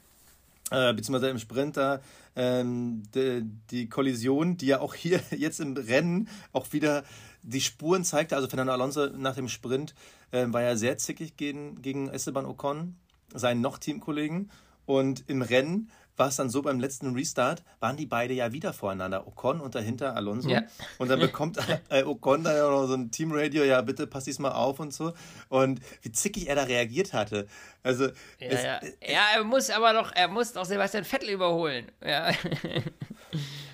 [0.72, 2.00] äh, beziehungsweise im Sprint da,
[2.34, 7.04] ähm, die, die, Kollision, die ja auch hier jetzt im Rennen auch wieder
[7.42, 8.36] die Spuren zeigte.
[8.36, 9.94] Also Fernando Alonso nach dem Sprint
[10.30, 12.96] äh, war ja sehr zickig gegen, gegen Esteban Ocon
[13.34, 14.50] seinen noch Teamkollegen.
[14.84, 18.72] Und im Rennen war es dann so beim letzten Restart, waren die beide ja wieder
[18.72, 19.26] voreinander.
[19.26, 20.48] Ocon und dahinter Alonso.
[20.48, 20.62] Ja.
[20.98, 24.38] Und dann bekommt äh, Ocon da ja noch so ein Teamradio, ja, bitte pass dies
[24.38, 25.12] mal auf und so.
[25.48, 27.46] Und wie zickig er da reagiert hatte.
[27.82, 28.06] Also.
[28.06, 28.80] Ja, es, ja.
[29.02, 31.90] ja er muss aber doch, er muss doch Sebastian Vettel überholen.
[32.04, 32.30] Ja.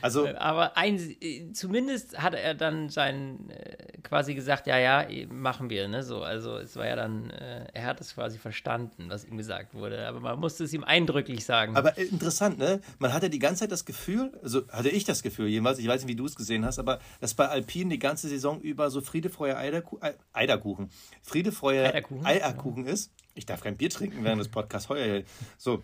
[0.00, 5.06] Also, äh, aber ein, äh, zumindest hat er dann sein äh, quasi gesagt, ja, ja,
[5.30, 6.02] machen wir, ne?
[6.02, 10.06] So, also es war ja dann, er hat es quasi verstanden, was ihm gesagt wurde.
[10.06, 11.76] Aber man musste es ihm eindrücklich sagen.
[11.76, 12.80] Aber interessant, ne?
[12.98, 16.02] Man hatte die ganze Zeit das Gefühl, also hatte ich das Gefühl, jedenfalls, ich weiß
[16.02, 19.00] nicht, wie du es gesehen hast, aber dass bei Alpine die ganze Saison über so
[19.00, 20.90] Eiderkuchen, Eiderkuchen,
[21.22, 23.12] Friedefreuer Eierkuchen, Eierkuchen ist.
[23.34, 25.22] Ich darf kein Bier trinken während des Podcasts heuer.
[25.56, 25.82] So,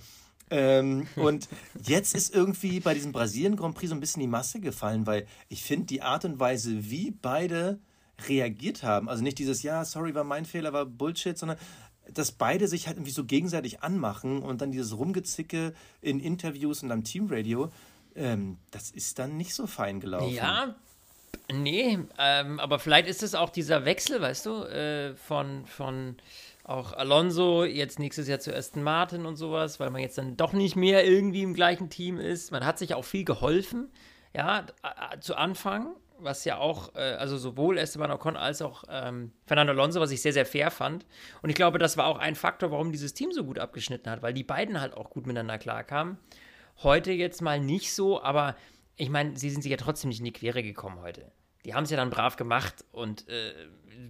[0.50, 1.48] ähm, und
[1.84, 5.26] jetzt ist irgendwie bei diesem Brasilien Grand Prix so ein bisschen die Masse gefallen, weil
[5.48, 7.80] ich finde die Art und Weise, wie beide
[8.28, 11.58] reagiert haben, also nicht dieses, ja, sorry, war mein Fehler, war Bullshit, sondern
[12.12, 16.92] dass beide sich halt irgendwie so gegenseitig anmachen und dann dieses Rumgezicke in Interviews und
[16.92, 17.70] am Teamradio,
[18.14, 20.34] ähm, das ist dann nicht so fein gelaufen.
[20.34, 20.74] Ja,
[21.50, 26.16] nee, ähm, aber vielleicht ist es auch dieser Wechsel, weißt du, äh, von, von
[26.64, 30.54] auch Alonso jetzt nächstes Jahr zu Aston Martin und sowas, weil man jetzt dann doch
[30.54, 32.50] nicht mehr irgendwie im gleichen Team ist.
[32.50, 33.92] Man hat sich auch viel geholfen,
[34.34, 34.64] ja,
[35.20, 40.00] zu Anfang, was ja auch, äh, also sowohl Esteban Ocon als auch ähm, Fernando Alonso,
[40.00, 41.04] was ich sehr, sehr fair fand.
[41.42, 44.22] Und ich glaube, das war auch ein Faktor, warum dieses Team so gut abgeschnitten hat,
[44.22, 46.16] weil die beiden halt auch gut miteinander klarkamen.
[46.82, 48.56] Heute jetzt mal nicht so, aber
[48.96, 51.30] ich meine, sie sind sich ja trotzdem nicht in die Quere gekommen heute.
[51.64, 53.52] Die haben es ja dann brav gemacht und äh,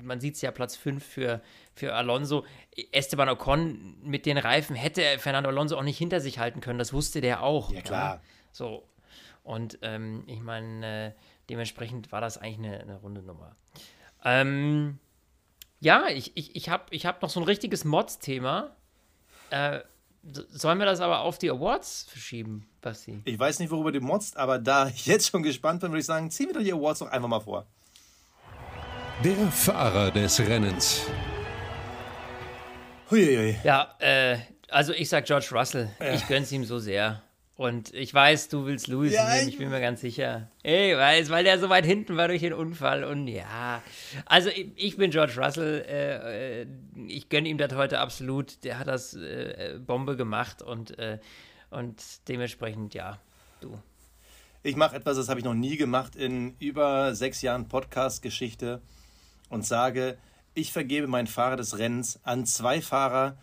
[0.02, 1.40] man sieht es ja Platz 5 für,
[1.72, 2.44] für Alonso.
[2.92, 6.92] Esteban Ocon mit den Reifen hätte Fernando Alonso auch nicht hinter sich halten können, das
[6.92, 7.72] wusste der auch.
[7.72, 8.14] Ja, klar.
[8.16, 8.20] Ja?
[8.52, 8.88] So.
[9.42, 11.12] Und ähm, ich meine, äh,
[11.50, 13.56] dementsprechend war das eigentlich eine, eine runde Nummer.
[14.24, 14.98] Ähm,
[15.80, 18.74] ja, ich, ich, ich habe ich hab noch so ein richtiges Mods-Thema.
[19.50, 19.80] Äh,
[20.32, 23.20] Sollen wir das aber auf die Awards verschieben, Basti?
[23.24, 26.06] Ich weiß nicht, worüber du motzt, aber da ich jetzt schon gespannt bin, würde ich
[26.06, 27.66] sagen, ziehen wir doch die Awards doch einfach mal vor.
[29.22, 31.02] Der Fahrer des Rennens.
[33.10, 33.56] Huiuiui.
[33.64, 34.38] Ja, äh,
[34.70, 35.90] also ich sag George Russell.
[36.00, 36.14] Ja.
[36.14, 37.22] Ich gönn's ihm so sehr.
[37.56, 40.50] Und ich weiß, du willst Lewis ja, nehmen, ich bin mir ganz sicher.
[40.64, 43.80] Ich weiß, weil der so weit hinten war durch den Unfall und ja.
[44.26, 46.66] Also ich bin George Russell, äh, äh,
[47.06, 48.64] ich gönne ihm das heute absolut.
[48.64, 51.20] Der hat das äh, Bombe gemacht und, äh,
[51.70, 53.20] und dementsprechend, ja,
[53.60, 53.78] du.
[54.64, 58.82] Ich mache etwas, das habe ich noch nie gemacht in über sechs Jahren Podcast-Geschichte
[59.48, 60.18] und sage,
[60.54, 63.36] ich vergebe meinen Fahrer des Rennens an zwei Fahrer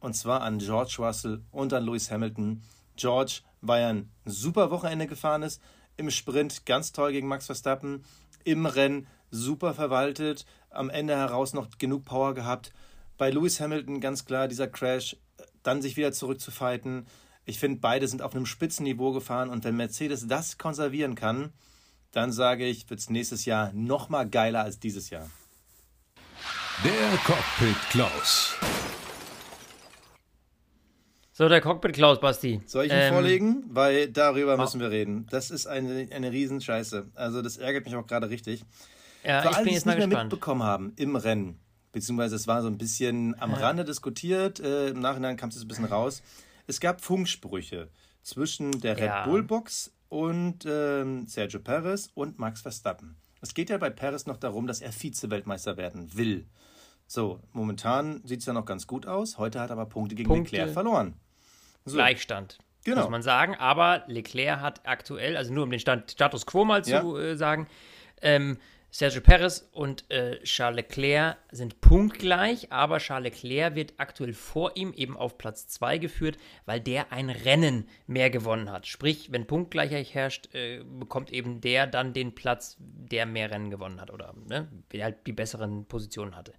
[0.00, 2.62] und zwar an George Russell und an Lewis Hamilton.
[2.96, 5.60] George, weil er ein super Wochenende gefahren ist,
[5.96, 8.04] im Sprint ganz toll gegen Max Verstappen,
[8.44, 12.72] im Rennen super verwaltet, am Ende heraus noch genug Power gehabt.
[13.18, 15.16] Bei Lewis Hamilton ganz klar dieser Crash,
[15.62, 17.06] dann sich wieder zurückzufighten.
[17.44, 21.52] Ich finde, beide sind auf einem Spitzenniveau gefahren und wenn Mercedes das konservieren kann,
[22.12, 25.28] dann sage ich, wird es nächstes Jahr noch mal geiler als dieses Jahr.
[26.84, 28.54] Der Cockpit Klaus.
[31.38, 32.62] So, der Cockpit Klaus, Basti.
[32.64, 33.64] Soll ich ihn ähm, vorlegen?
[33.68, 35.26] Weil darüber müssen wir reden.
[35.28, 37.10] Das ist eine, eine Riesenscheiße.
[37.14, 38.64] Also, das ärgert mich auch gerade richtig.
[39.22, 41.60] Ja, Für ich alle, bin jetzt die es nicht mehr mitbekommen haben im Rennen,
[41.92, 43.58] beziehungsweise es war so ein bisschen am ja.
[43.58, 46.22] Rande diskutiert, äh, im Nachhinein kam es ein bisschen raus.
[46.66, 47.90] Es gab Funksprüche
[48.22, 49.26] zwischen der Red ja.
[49.26, 53.14] Bull Box und ähm, Sergio Perez und Max Verstappen.
[53.42, 56.46] Es geht ja bei Perez noch darum, dass er Vize-Weltmeister werden will.
[57.06, 59.36] So, momentan sieht es ja noch ganz gut aus.
[59.36, 60.56] Heute hat er aber Punkte gegen Punkte.
[60.56, 61.14] Leclerc verloren.
[61.86, 61.94] So.
[61.94, 62.58] Gleichstand.
[62.84, 63.02] Genau.
[63.02, 63.54] Muss man sagen.
[63.56, 67.18] Aber Leclerc hat aktuell, also nur um den Stand, Status quo mal zu ja.
[67.18, 67.66] äh, sagen,
[68.22, 68.58] ähm,
[68.90, 74.92] Sergio Perez und äh, Charles Leclerc sind punktgleich, aber Charles Leclerc wird aktuell vor ihm
[74.94, 78.86] eben auf Platz 2 geführt, weil der ein Rennen mehr gewonnen hat.
[78.86, 84.00] Sprich, wenn Punktgleichheit herrscht, äh, bekommt eben der dann den Platz, der mehr Rennen gewonnen
[84.00, 86.52] hat oder ne, der halt die besseren Positionen hatte.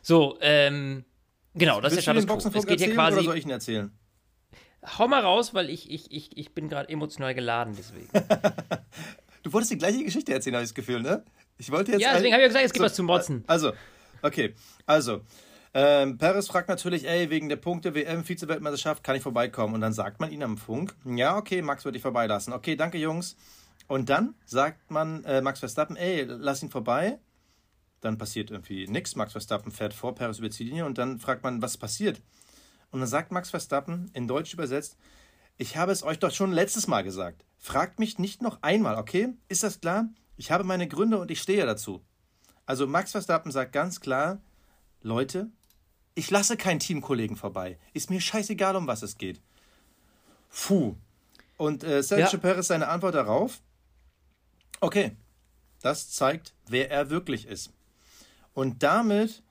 [0.00, 1.04] So, ähm,
[1.52, 2.58] genau, das Willst ist der Status quo.
[2.58, 3.18] Es geht hier quasi.
[3.18, 3.92] Oder soll ich ihn erzählen?
[4.86, 8.08] Hau mal raus, weil ich, ich, ich, ich bin gerade emotional geladen, deswegen.
[9.42, 11.24] du wolltest die gleiche Geschichte erzählen, habe ich das Gefühl, ne?
[11.56, 12.02] Ich wollte jetzt.
[12.02, 13.44] Ja, deswegen habe ich ja gesagt, es gibt so, was zu motzen.
[13.46, 13.72] Also,
[14.22, 14.54] okay.
[14.86, 15.22] Also,
[15.76, 19.74] ähm, Perez fragt natürlich, ey, wegen der Punkte WM, Vize-Weltmeisterschaft, kann ich vorbeikommen?
[19.74, 22.52] Und dann sagt man ihm am Funk, ja, okay, Max würde ich vorbeilassen.
[22.52, 23.36] Okay, danke, Jungs.
[23.88, 27.18] Und dann sagt man äh, Max Verstappen, ey, lass ihn vorbei.
[28.00, 29.16] Dann passiert irgendwie nichts.
[29.16, 32.20] Max Verstappen fährt vor, Perez über die Linie und dann fragt man, was passiert?
[32.94, 34.96] Und dann sagt Max Verstappen, in Deutsch übersetzt,
[35.58, 37.44] ich habe es euch doch schon letztes Mal gesagt.
[37.58, 39.34] Fragt mich nicht noch einmal, okay?
[39.48, 40.10] Ist das klar?
[40.36, 42.04] Ich habe meine Gründe und ich stehe dazu.
[42.66, 44.40] Also Max Verstappen sagt ganz klar,
[45.02, 45.50] Leute,
[46.14, 47.80] ich lasse keinen Teamkollegen vorbei.
[47.94, 49.42] Ist mir scheißegal, um was es geht.
[50.50, 50.94] Puh.
[51.56, 52.38] Und äh, Sergio ja.
[52.38, 53.60] Perez seine Antwort darauf,
[54.80, 55.16] okay,
[55.82, 57.72] das zeigt, wer er wirklich ist.
[58.52, 59.42] Und damit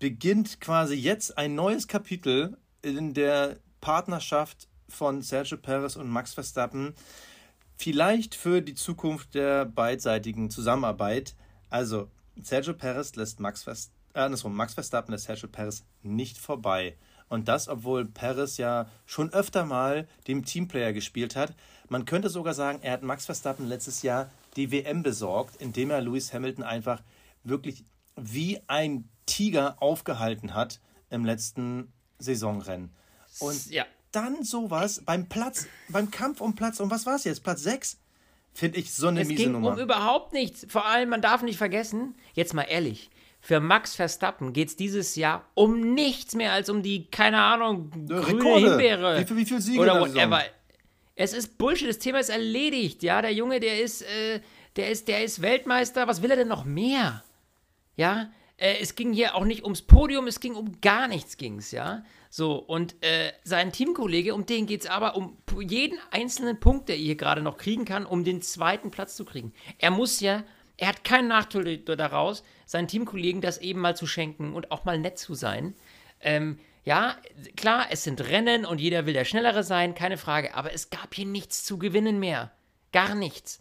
[0.00, 2.58] beginnt quasi jetzt ein neues Kapitel
[2.96, 6.94] in der Partnerschaft von Sergio Perez und Max Verstappen
[7.76, 11.34] vielleicht für die Zukunft der beidseitigen Zusammenarbeit.
[11.70, 16.96] Also Sergio Perez lässt Max, Verst äh, Max Verstappen lässt Sergio Perez nicht vorbei.
[17.28, 21.54] Und das, obwohl Perez ja schon öfter mal dem Teamplayer gespielt hat.
[21.88, 26.00] Man könnte sogar sagen, er hat Max Verstappen letztes Jahr die WM besorgt, indem er
[26.00, 27.02] Lewis Hamilton einfach
[27.44, 27.84] wirklich
[28.16, 32.90] wie ein Tiger aufgehalten hat im letzten Saisonrennen.
[33.40, 33.86] Und ja.
[34.12, 37.42] dann sowas beim Platz, beim Kampf um Platz, und was war es jetzt?
[37.42, 37.98] Platz 6?
[38.54, 39.72] Finde ich so eine es miese ging Nummer.
[39.72, 40.66] um überhaupt nichts.
[40.68, 45.14] Vor allem, man darf nicht vergessen, jetzt mal ehrlich, für Max Verstappen geht es dieses
[45.14, 48.70] Jahr um nichts mehr als um die, keine Ahnung, grüne Rekorde.
[48.70, 49.20] Himbeere.
[49.20, 50.42] Wie, viel, wie viel Siege oder whatever.
[51.14, 53.02] Es ist Bullshit, das Thema ist erledigt.
[53.02, 54.40] Ja, der Junge, der ist, äh,
[54.76, 56.06] der ist, der ist Weltmeister.
[56.08, 57.22] Was will er denn noch mehr?
[57.96, 61.70] Ja, äh, es ging hier auch nicht ums Podium, es ging um gar nichts, ging's,
[61.70, 62.04] ja.
[62.28, 66.96] So, und äh, sein Teamkollege, um den geht es aber um jeden einzelnen Punkt, der
[66.96, 69.54] er hier gerade noch kriegen kann, um den zweiten Platz zu kriegen.
[69.78, 70.44] Er muss ja,
[70.76, 74.98] er hat keinen Nachteil daraus, seinen Teamkollegen das eben mal zu schenken und auch mal
[74.98, 75.74] nett zu sein.
[76.20, 77.16] Ähm, ja,
[77.56, 81.14] klar, es sind Rennen und jeder will der Schnellere sein, keine Frage, aber es gab
[81.14, 82.52] hier nichts zu gewinnen mehr.
[82.92, 83.60] Gar nichts.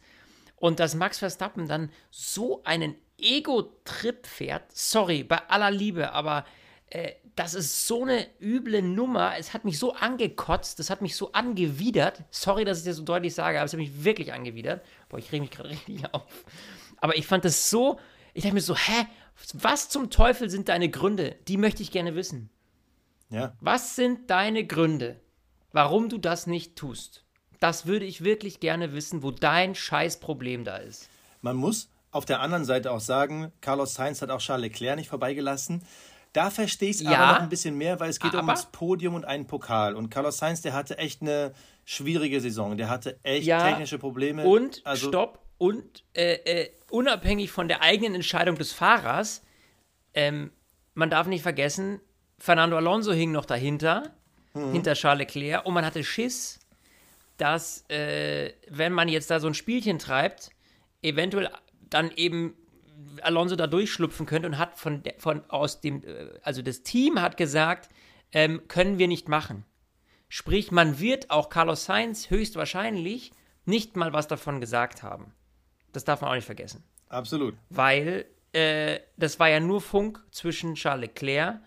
[0.56, 6.46] Und dass Max Verstappen dann so einen Ego-Trip fährt, sorry, bei aller Liebe, aber
[6.90, 9.38] äh, das ist so eine üble Nummer.
[9.38, 12.24] Es hat mich so angekotzt, das hat mich so angewidert.
[12.32, 14.84] Sorry, dass ich das so deutlich sage, aber es hat mich wirklich angewidert.
[15.10, 16.46] Boah, ich rege mich gerade richtig auf.
[17.00, 18.00] Aber ich fand das so,
[18.34, 19.06] ich dachte mir so, hä,
[19.54, 21.36] was zum Teufel sind deine Gründe?
[21.48, 22.50] Die möchte ich gerne wissen.
[23.30, 23.56] Ja.
[23.60, 25.20] Was sind deine Gründe?
[25.78, 27.24] warum du das nicht tust.
[27.60, 31.08] Das würde ich wirklich gerne wissen, wo dein Scheißproblem da ist.
[31.42, 35.10] Man muss auf der anderen Seite auch sagen, Carlos Sainz hat auch Charles Leclerc nicht
[35.10, 35.84] vorbeigelassen.
[36.34, 38.48] Da verstehe ich es ja, aber noch ein bisschen mehr, weil es geht aber, um
[38.48, 39.96] das Podium und einen Pokal.
[39.96, 41.54] Und Carlos Sainz, der hatte echt eine
[41.86, 42.78] schwierige Saison.
[42.78, 44.46] Der hatte echt ja, technische Probleme.
[44.46, 49.42] Und, also, stopp, und äh, äh, unabhängig von der eigenen Entscheidung des Fahrers,
[50.14, 50.52] ähm,
[50.94, 52.02] man darf nicht vergessen,
[52.38, 54.14] Fernando Alonso hing noch dahinter,
[54.54, 54.74] mhm.
[54.74, 56.60] hinter Charles Leclerc, und man hatte Schiss,
[57.38, 60.52] dass, äh, wenn man jetzt da so ein Spielchen treibt,
[61.02, 61.50] eventuell
[61.90, 62.56] dann eben
[63.22, 67.38] Alonso da durchschlüpfen könnte und hat von, von aus dem, äh, also das Team hat
[67.38, 67.90] gesagt,
[68.32, 69.66] ähm, können wir nicht machen.
[70.30, 73.32] Sprich, man wird auch Carlos Sainz höchstwahrscheinlich
[73.66, 75.34] nicht mal was davon gesagt haben.
[75.94, 76.84] Das darf man auch nicht vergessen.
[77.10, 77.56] Absolut.
[77.70, 81.62] Weil äh, das war ja nur Funk zwischen Charles Leclerc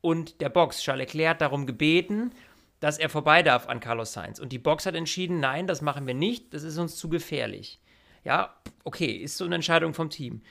[0.00, 0.82] und der Box.
[0.82, 2.32] Charles Leclerc hat darum gebeten,
[2.80, 4.38] dass er vorbei darf an Carlos Sainz.
[4.38, 7.80] Und die Box hat entschieden, nein, das machen wir nicht, das ist uns zu gefährlich.
[8.24, 10.42] Ja, okay, ist so eine Entscheidung vom Team.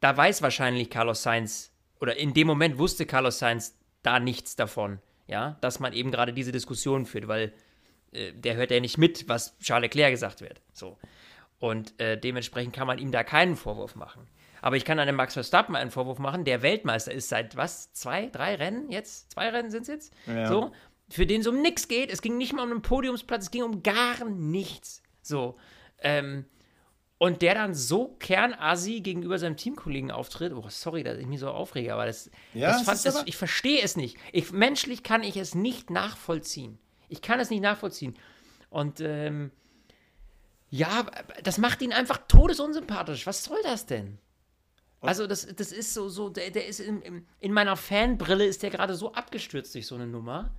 [0.00, 5.00] Da weiß wahrscheinlich Carlos Sainz, oder in dem Moment wusste Carlos Sainz da nichts davon,
[5.26, 7.52] ja, dass man eben gerade diese Diskussion führt, weil
[8.12, 10.60] äh, der hört ja nicht mit, was Charles Leclerc gesagt wird.
[10.72, 10.98] So.
[11.58, 14.28] Und äh, dementsprechend kann man ihm da keinen Vorwurf machen.
[14.60, 17.92] Aber ich kann einem Max Verstappen einen Vorwurf machen, der Weltmeister ist seit was?
[17.92, 19.32] Zwei, drei Rennen jetzt?
[19.32, 20.14] Zwei Rennen sind es jetzt?
[20.26, 20.48] Ja.
[20.48, 20.72] So,
[21.08, 22.10] für den es um nichts geht.
[22.10, 25.02] Es ging nicht mal um einen Podiumsplatz, es ging um gar nichts.
[25.22, 25.56] So.
[26.00, 26.44] Ähm,
[27.18, 30.52] und der dann so kernasi gegenüber seinem Teamkollegen auftritt.
[30.52, 33.82] Oh, sorry, dass ich mich so aufrege, aber das, ja, das, fand, das ich verstehe
[33.82, 34.16] es nicht.
[34.32, 36.78] Ich, menschlich kann ich es nicht nachvollziehen.
[37.08, 38.16] Ich kann es nicht nachvollziehen.
[38.70, 39.50] Und ähm,
[40.70, 41.06] ja,
[41.42, 43.26] das macht ihn einfach todesunsympathisch.
[43.26, 44.18] Was soll das denn?
[45.00, 48.70] Also, das, das ist so, so der, der ist in, in meiner Fanbrille ist der
[48.70, 50.52] gerade so abgestürzt durch so eine Nummer.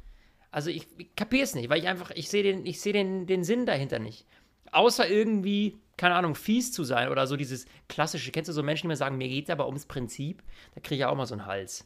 [0.52, 3.28] Also ich, ich kapiere es nicht, weil ich einfach, ich sehe den, ich sehe den,
[3.28, 4.26] den Sinn dahinter nicht.
[4.72, 8.84] Außer irgendwie, keine Ahnung, fies zu sein oder so dieses klassische, kennst du so Menschen,
[8.84, 10.42] die mir sagen, mir geht es aber ums Prinzip,
[10.74, 11.86] da kriege ich auch mal so einen Hals.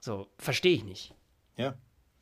[0.00, 1.14] So, verstehe ich nicht.
[1.56, 1.74] Ja.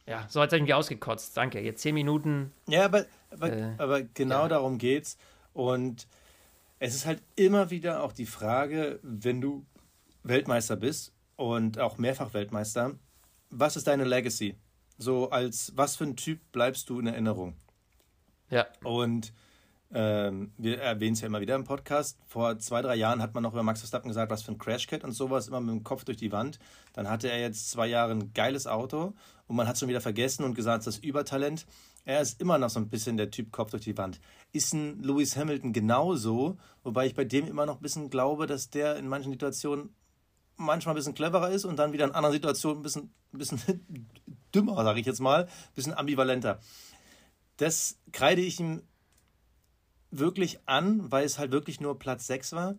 [0.05, 1.37] Ja, so hat es irgendwie ausgekotzt.
[1.37, 1.61] Danke.
[1.61, 2.53] Jetzt zehn Minuten.
[2.67, 4.49] Ja, aber, aber, äh, aber genau ja.
[4.49, 5.17] darum geht's.
[5.53, 6.09] Und
[6.81, 9.65] es ist halt immer wieder auch die Frage, wenn du
[10.25, 12.97] Weltmeister bist und auch mehrfach Weltmeister,
[13.51, 14.57] was ist deine Legacy?
[14.99, 17.55] So als was für ein Typ bleibst du in Erinnerung?
[18.51, 18.67] Ja.
[18.83, 19.33] Und
[19.95, 22.19] ähm, wir erwähnen es ja immer wieder im Podcast.
[22.27, 25.05] Vor zwei, drei Jahren hat man noch über Max Verstappen gesagt, was für ein Crashcat
[25.05, 26.59] und sowas, immer mit dem Kopf durch die Wand.
[26.93, 29.15] Dann hatte er jetzt zwei Jahre ein geiles Auto
[29.47, 31.67] und man hat es schon wieder vergessen und gesagt, das Übertalent.
[32.05, 34.21] Er ist immer noch so ein bisschen der Typ Kopf durch die Wand.
[34.53, 38.71] Ist ein Lewis Hamilton genauso, wobei ich bei dem immer noch ein bisschen glaube, dass
[38.71, 39.95] der in manchen Situationen
[40.57, 44.07] manchmal ein bisschen cleverer ist und dann wieder in anderen Situationen ein bisschen, ein bisschen
[44.55, 46.61] dümmer, sage ich jetzt mal, ein bisschen ambivalenter.
[47.57, 48.83] Das kreide ich ihm
[50.11, 52.77] wirklich an, weil es halt wirklich nur Platz 6 war.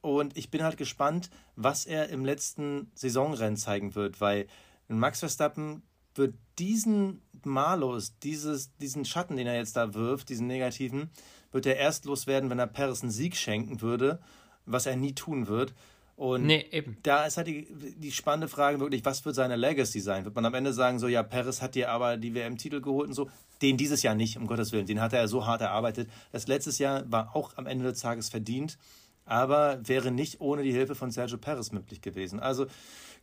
[0.00, 4.46] Und ich bin halt gespannt, was er im letzten Saisonrennen zeigen wird, weil
[4.88, 5.82] Max Verstappen
[6.14, 11.10] wird diesen Malus, dieses, diesen Schatten, den er jetzt da wirft, diesen negativen,
[11.52, 14.20] wird er erst loswerden, wenn er Paris einen Sieg schenken würde,
[14.66, 15.74] was er nie tun wird.
[16.20, 16.98] Und nee, eben.
[17.02, 20.26] da ist halt die, die spannende Frage wirklich, was wird seine Legacy sein?
[20.26, 23.14] Wird man am Ende sagen, so, ja, Paris hat dir aber die WM-Titel geholt und
[23.14, 23.30] so?
[23.62, 24.84] Den dieses Jahr nicht, um Gottes Willen.
[24.84, 26.10] Den hat er so hart erarbeitet.
[26.30, 28.76] Das letztes Jahr war auch am Ende des Tages verdient,
[29.24, 32.38] aber wäre nicht ohne die Hilfe von Sergio Perez möglich gewesen.
[32.38, 32.66] Also,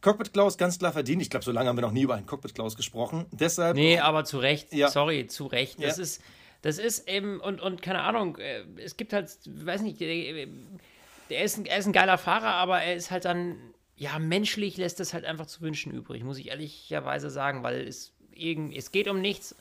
[0.01, 1.21] Cockpit Klaus ganz klar verdient.
[1.21, 3.27] Ich glaube, so lange haben wir noch nie über einen Cockpit Klaus gesprochen.
[3.31, 3.75] Deshalb.
[3.75, 4.73] Nee, aber zu Recht.
[4.73, 4.89] Ja.
[4.89, 5.83] Sorry, zu Recht.
[5.83, 6.03] Das ja.
[6.03, 6.21] ist.
[6.63, 9.99] Das ist eben, und, und keine Ahnung, äh, es gibt halt, weiß nicht,
[11.29, 13.55] äh, er ist, ein, er ist ein geiler Fahrer, aber er ist halt dann,
[13.95, 18.13] ja, menschlich lässt es halt einfach zu wünschen übrig, muss ich ehrlicherweise sagen, weil es,
[18.35, 19.55] es geht um nichts.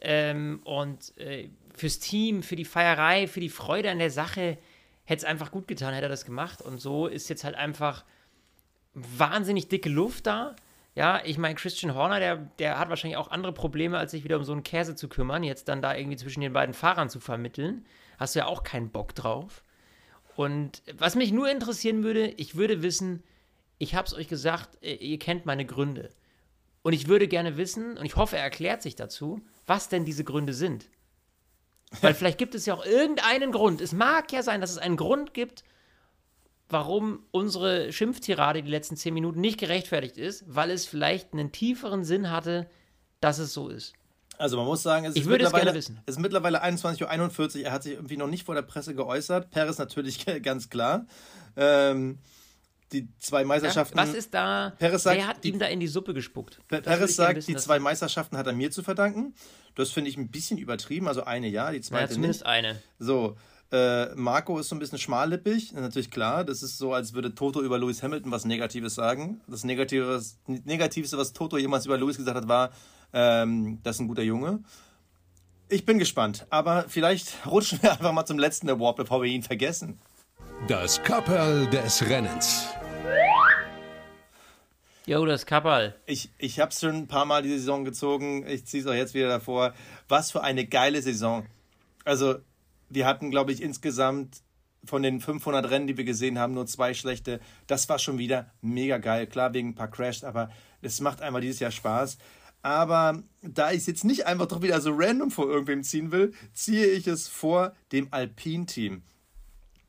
[0.00, 4.58] Ähm, und äh, fürs Team, für die Feierei, für die Freude an der Sache
[5.04, 6.60] hätte es einfach gut getan, hätte er das gemacht.
[6.60, 8.04] Und so ist jetzt halt einfach
[8.94, 10.56] wahnsinnig dicke Luft da.
[10.94, 14.38] Ja, ich meine, Christian Horner, der, der hat wahrscheinlich auch andere Probleme, als sich wieder
[14.38, 17.20] um so einen Käse zu kümmern, jetzt dann da irgendwie zwischen den beiden Fahrern zu
[17.20, 17.84] vermitteln.
[18.18, 19.62] Hast du ja auch keinen Bock drauf.
[20.36, 23.22] Und was mich nur interessieren würde, ich würde wissen,
[23.78, 26.10] ich habe es euch gesagt, äh, ihr kennt meine Gründe.
[26.82, 30.24] Und ich würde gerne wissen, und ich hoffe, er erklärt sich dazu, was denn diese
[30.24, 30.88] Gründe sind.
[32.00, 33.80] Weil vielleicht gibt es ja auch irgendeinen Grund.
[33.80, 35.64] Es mag ja sein, dass es einen Grund gibt,
[36.68, 42.04] warum unsere Schimpftirade die letzten zehn Minuten nicht gerechtfertigt ist, weil es vielleicht einen tieferen
[42.04, 42.68] Sinn hatte,
[43.20, 43.94] dass es so ist.
[44.38, 47.64] Also man muss sagen, es, ist, mittlerweile, es, es ist mittlerweile 21.41 Uhr.
[47.64, 49.50] Er hat sich irgendwie noch nicht vor der Presse geäußert.
[49.50, 51.06] Paris natürlich ganz klar.
[51.56, 52.18] Ähm,
[52.92, 53.98] die zwei Meisterschaften.
[53.98, 54.72] Was ist da?
[54.78, 56.60] Perez sagt, wer hat ihm da in die Suppe gespuckt?
[56.68, 59.34] Perez sagt, wissen, die zwei Meisterschaften hat er mir zu verdanken.
[59.74, 61.08] Das finde ich ein bisschen übertrieben.
[61.08, 62.48] Also eine ja, die zweite ja, zumindest nicht.
[62.48, 62.80] eine.
[62.98, 63.36] So,
[63.72, 66.44] äh, Marco ist so ein bisschen schmallippig, natürlich klar.
[66.44, 69.40] Das ist so, als würde Toto über Lewis Hamilton was Negatives sagen.
[69.48, 72.70] Das Negative, Negativste, was Toto jemals über Lewis gesagt hat, war,
[73.12, 74.60] ähm, das ist ein guter Junge.
[75.68, 79.42] Ich bin gespannt, aber vielleicht rutschen wir einfach mal zum letzten Award, bevor wir ihn
[79.42, 79.98] vergessen.
[80.68, 82.68] Das Kapperl des Rennens.
[85.06, 85.94] Jo, das Kapperl.
[86.06, 88.44] Ich, ich habe es schon ein paar Mal die Saison gezogen.
[88.46, 89.72] Ich ziehe es auch jetzt wieder davor.
[90.08, 91.46] Was für eine geile Saison.
[92.04, 92.36] Also,
[92.88, 94.42] wir hatten, glaube ich, insgesamt
[94.84, 97.40] von den 500 Rennen, die wir gesehen haben, nur zwei schlechte.
[97.66, 99.26] Das war schon wieder mega geil.
[99.26, 100.50] Klar, wegen ein paar Crashs, aber
[100.82, 102.18] es macht einfach dieses Jahr Spaß.
[102.66, 106.34] Aber da ich es jetzt nicht einfach doch wieder so random vor irgendwem ziehen will,
[106.52, 109.02] ziehe ich es vor dem Alpine-Team.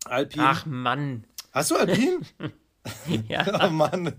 [0.06, 0.46] Alpine.
[0.46, 1.24] Ach Mann.
[1.52, 2.20] Hast du Alpine?
[3.28, 3.66] ja.
[3.66, 4.14] oh Mann.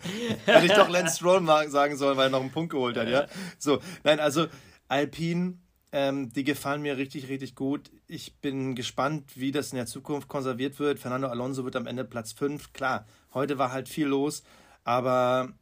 [0.44, 3.28] Hätte ich doch Lance Stroll sagen sollen, weil er noch einen Punkt geholt hat, ja?
[3.60, 4.48] So, nein, also
[4.88, 5.58] Alpine
[5.92, 7.92] ähm, die gefallen mir richtig, richtig gut.
[8.08, 10.98] Ich bin gespannt, wie das in der Zukunft konserviert wird.
[10.98, 12.72] Fernando Alonso wird am Ende Platz 5.
[12.72, 14.42] Klar, heute war halt viel los,
[14.82, 15.52] aber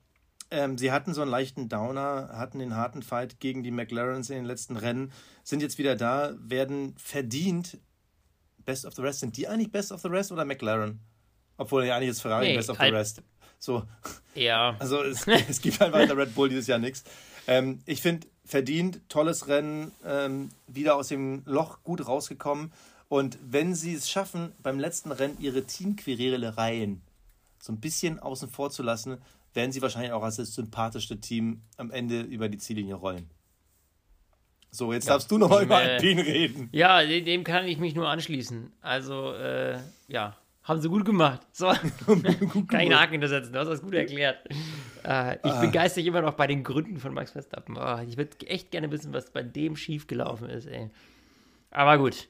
[0.50, 4.36] ähm, sie hatten so einen leichten Downer, hatten den harten Fight gegen die McLarens in
[4.36, 7.78] den letzten Rennen, sind jetzt wieder da, werden verdient
[8.64, 9.20] Best of the Rest.
[9.20, 11.00] Sind die eigentlich Best of the Rest oder McLaren?
[11.56, 13.22] Obwohl ja eigentlich ist Ferrari nee, Best of the Rest.
[13.58, 13.84] So.
[14.34, 14.76] Ja.
[14.80, 17.04] Also es, es gibt in der Red Bull dieses Jahr nichts.
[17.46, 22.72] Ähm, ich finde, verdient, tolles Rennen, ähm, wieder aus dem Loch gut rausgekommen.
[23.08, 27.02] Und wenn sie es schaffen, beim letzten Rennen ihre Teamquerelereien
[27.60, 29.18] so ein bisschen außen vor zu lassen,
[29.56, 33.30] werden sie wahrscheinlich auch als das sympathischste Team am Ende über die Ziellinie rollen.
[34.70, 36.68] So, jetzt ja, darfst du nochmal über Alpine reden.
[36.72, 38.72] Ja, dem kann ich mich nur anschließen.
[38.82, 39.78] Also, äh,
[40.08, 41.40] ja, haben sie gut gemacht.
[41.52, 43.52] So, kann ich einen Haken hintersetzen.
[43.52, 44.38] Du hast das gut erklärt.
[45.04, 45.60] Äh, ich ah.
[45.60, 47.78] bin geistig immer noch bei den Gründen von Max Verstappen.
[47.78, 50.90] Oh, ich würde echt gerne wissen, was bei dem schiefgelaufen ist, ey.
[51.70, 52.28] Aber gut.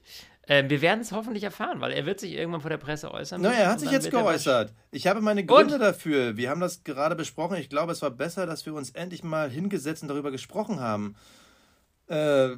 [0.48, 3.40] Ähm, wir werden es hoffentlich erfahren, weil er wird sich irgendwann vor der Presse äußern.
[3.40, 4.72] Naja, er hat sich jetzt geäußert.
[4.92, 5.80] Ich habe meine Gründe und?
[5.80, 6.36] dafür.
[6.36, 7.56] Wir haben das gerade besprochen.
[7.56, 11.16] Ich glaube, es war besser, dass wir uns endlich mal hingesetzt und darüber gesprochen haben.
[12.08, 12.50] Äh,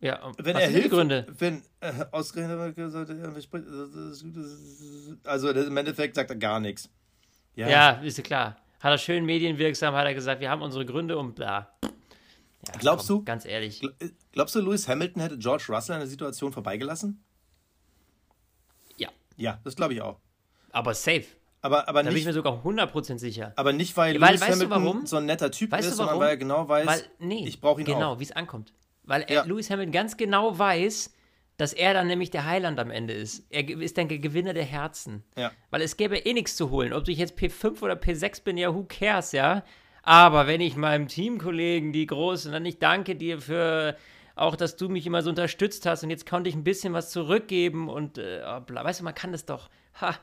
[0.00, 1.26] ja, wenn er hilft, Gründe?
[1.38, 2.76] wenn äh, ausgerechnet
[5.24, 6.90] also im Endeffekt sagt er gar nichts.
[7.56, 8.58] Ja, ja ist klar.
[8.80, 11.74] Hat er schön medienwirksam, hat er gesagt, wir haben unsere Gründe und bla.
[12.68, 13.24] Ja, glaubst komm, du?
[13.24, 13.82] Ganz ehrlich.
[13.82, 17.22] Äh, glaubst du, Lewis Hamilton hätte George Russell in der Situation vorbeigelassen?
[18.96, 19.10] Ja.
[19.36, 20.18] Ja, das glaube ich auch.
[20.72, 21.26] Aber safe.
[21.60, 23.52] Aber, aber da nicht, bin ich mir sogar 100% sicher.
[23.56, 26.36] Aber nicht, weil, weil Lewis Hamilton so ein netter Typ weißt ist, sondern weil er
[26.36, 28.00] genau weiß, weil, nee, ich brauche ihn genau, auch.
[28.00, 28.74] Genau, wie es ankommt.
[29.04, 29.44] Weil ja.
[29.44, 31.14] Lewis Hamilton ganz genau weiß,
[31.56, 33.46] dass er dann nämlich der Heiland am Ende ist.
[33.50, 35.22] Er ist dann der Gewinner der Herzen.
[35.36, 35.52] Ja.
[35.70, 36.92] Weil es gäbe eh nichts zu holen.
[36.92, 39.64] Ob ich jetzt P5 oder P6 bin, ja, who cares, ja.
[40.04, 43.96] Aber wenn ich meinem Teamkollegen, die Großen, dann ich danke dir für
[44.36, 47.10] auch, dass du mich immer so unterstützt hast und jetzt konnte ich ein bisschen was
[47.10, 49.70] zurückgeben und äh, weißt du, man kann das doch.
[50.00, 50.14] Ha.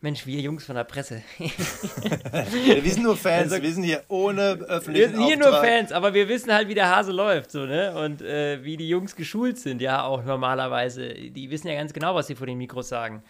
[0.00, 1.22] Mensch, wir Jungs von der Presse.
[1.38, 5.52] wir sind nur Fans, also, wir sind hier ohne öffentlichen Wir sind hier Auftrag.
[5.52, 7.92] nur Fans, aber wir wissen halt, wie der Hase läuft, so, ne?
[8.00, 11.14] Und äh, wie die Jungs geschult sind, ja, auch normalerweise.
[11.14, 13.24] Die wissen ja ganz genau, was sie vor den Mikros sagen.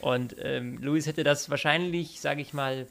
[0.00, 2.86] Und ähm, Luis hätte das wahrscheinlich, sage ich mal,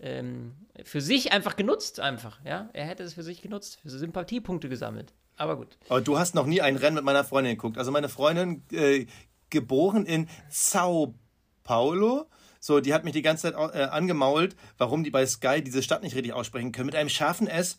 [0.00, 2.68] ähm, für sich einfach genutzt, einfach, ja?
[2.72, 5.12] Er hätte es für sich genutzt, für Sympathiepunkte gesammelt.
[5.36, 5.76] Aber gut.
[5.88, 7.78] Aber du hast noch nie ein Rennen mit meiner Freundin geguckt.
[7.78, 9.06] Also meine Freundin, äh,
[9.50, 11.14] geboren in Sao
[11.62, 12.28] Paulo,
[12.64, 16.02] so, die hat mich die ganze Zeit äh, angemault, warum die bei Sky diese Stadt
[16.02, 16.86] nicht richtig aussprechen können.
[16.86, 17.76] Mit einem scharfen S.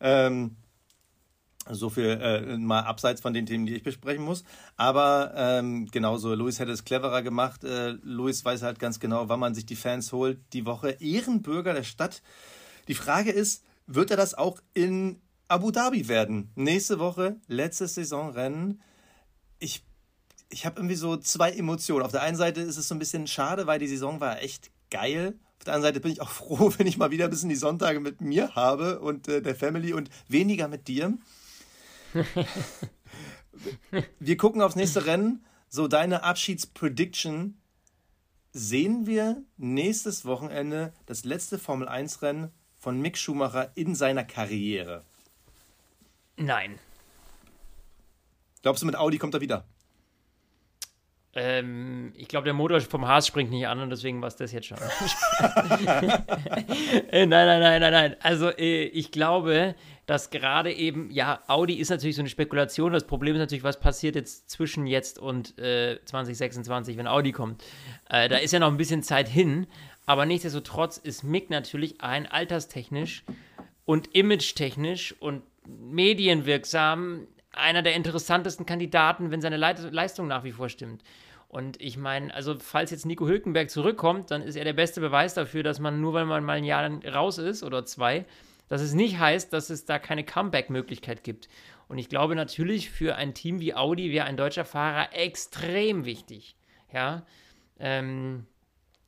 [0.00, 0.56] Ähm,
[1.70, 4.44] so viel äh, mal abseits von den Themen, die ich besprechen muss.
[4.76, 7.64] Aber ähm, genauso, Luis hätte es cleverer gemacht.
[7.64, 10.40] Äh, Luis weiß halt ganz genau, wann man sich die Fans holt.
[10.52, 12.22] Die Woche Ehrenbürger der Stadt.
[12.88, 16.50] Die Frage ist, wird er das auch in Abu Dhabi werden?
[16.56, 18.82] Nächste Woche, letztes Saisonrennen.
[19.58, 19.84] Ich
[20.52, 22.04] ich habe irgendwie so zwei Emotionen.
[22.04, 24.70] Auf der einen Seite ist es so ein bisschen schade, weil die Saison war echt
[24.90, 25.38] geil.
[25.58, 27.56] Auf der anderen Seite bin ich auch froh, wenn ich mal wieder ein bisschen die
[27.56, 31.16] Sonntage mit mir habe und äh, der Family und weniger mit dir.
[34.20, 35.44] wir gucken aufs nächste Rennen.
[35.68, 37.58] So deine Abschiedsprediction.
[38.52, 45.04] Sehen wir nächstes Wochenende das letzte Formel 1 Rennen von Mick Schumacher in seiner Karriere?
[46.36, 46.78] Nein.
[48.60, 49.64] Glaubst du, mit Audi kommt er wieder?
[51.34, 54.52] Ähm, ich glaube, der Motor vom Haas springt nicht an und deswegen war es das
[54.52, 54.76] jetzt schon.
[57.10, 58.16] äh, nein, nein, nein, nein, nein.
[58.20, 59.74] Also äh, ich glaube,
[60.04, 62.92] dass gerade eben, ja, Audi ist natürlich so eine Spekulation.
[62.92, 67.64] Das Problem ist natürlich, was passiert jetzt zwischen jetzt und äh, 2026, wenn Audi kommt.
[68.10, 69.66] Äh, da ist ja noch ein bisschen Zeit hin.
[70.04, 73.24] Aber nichtsdestotrotz ist Mick natürlich ein alterstechnisch
[73.84, 81.02] und imagetechnisch und medienwirksam einer der interessantesten Kandidaten, wenn seine Leistung nach wie vor stimmt.
[81.48, 85.34] Und ich meine, also falls jetzt Nico Hülkenberg zurückkommt, dann ist er der beste Beweis
[85.34, 88.24] dafür, dass man nur, weil man mal ein Jahr raus ist oder zwei,
[88.68, 91.50] dass es nicht heißt, dass es da keine Comeback-Möglichkeit gibt.
[91.88, 96.56] Und ich glaube natürlich für ein Team wie Audi wäre ein deutscher Fahrer extrem wichtig.
[96.90, 97.26] Ja.
[97.78, 98.46] Ähm,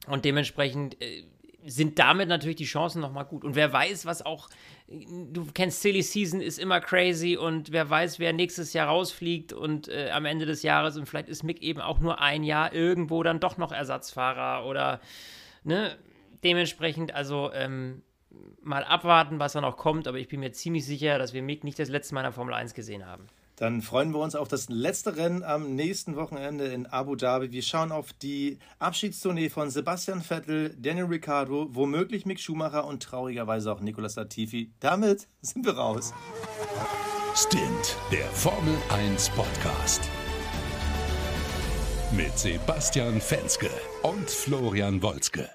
[0.07, 1.25] und dementsprechend äh,
[1.65, 3.43] sind damit natürlich die Chancen nochmal gut.
[3.43, 4.51] Und wer weiß, was auch,
[4.87, 9.89] du kennst Silly Season, ist immer crazy und wer weiß, wer nächstes Jahr rausfliegt und
[9.89, 13.23] äh, am Ende des Jahres und vielleicht ist Mick eben auch nur ein Jahr irgendwo
[13.23, 15.01] dann doch noch Ersatzfahrer oder,
[15.63, 15.97] ne,
[16.43, 18.03] dementsprechend, also, ähm,
[18.63, 21.65] mal abwarten, was da noch kommt, aber ich bin mir ziemlich sicher, dass wir Mick
[21.65, 23.27] nicht das letzte Mal in der Formel 1 gesehen haben.
[23.57, 27.53] Dann freuen wir uns auf das letzte Rennen am nächsten Wochenende in Abu Dhabi.
[27.53, 33.73] Wir schauen auf die Abschiedstournee von Sebastian Vettel, Daniel Ricciardo, womöglich Mick Schumacher und traurigerweise
[33.73, 34.73] auch Nicolas Latifi.
[34.81, 36.13] Damit sind wir raus.
[37.37, 40.03] Stint, der Formel 1 Podcast.
[42.13, 43.71] Mit Sebastian Fenske
[44.03, 45.49] und Florian Wolzke.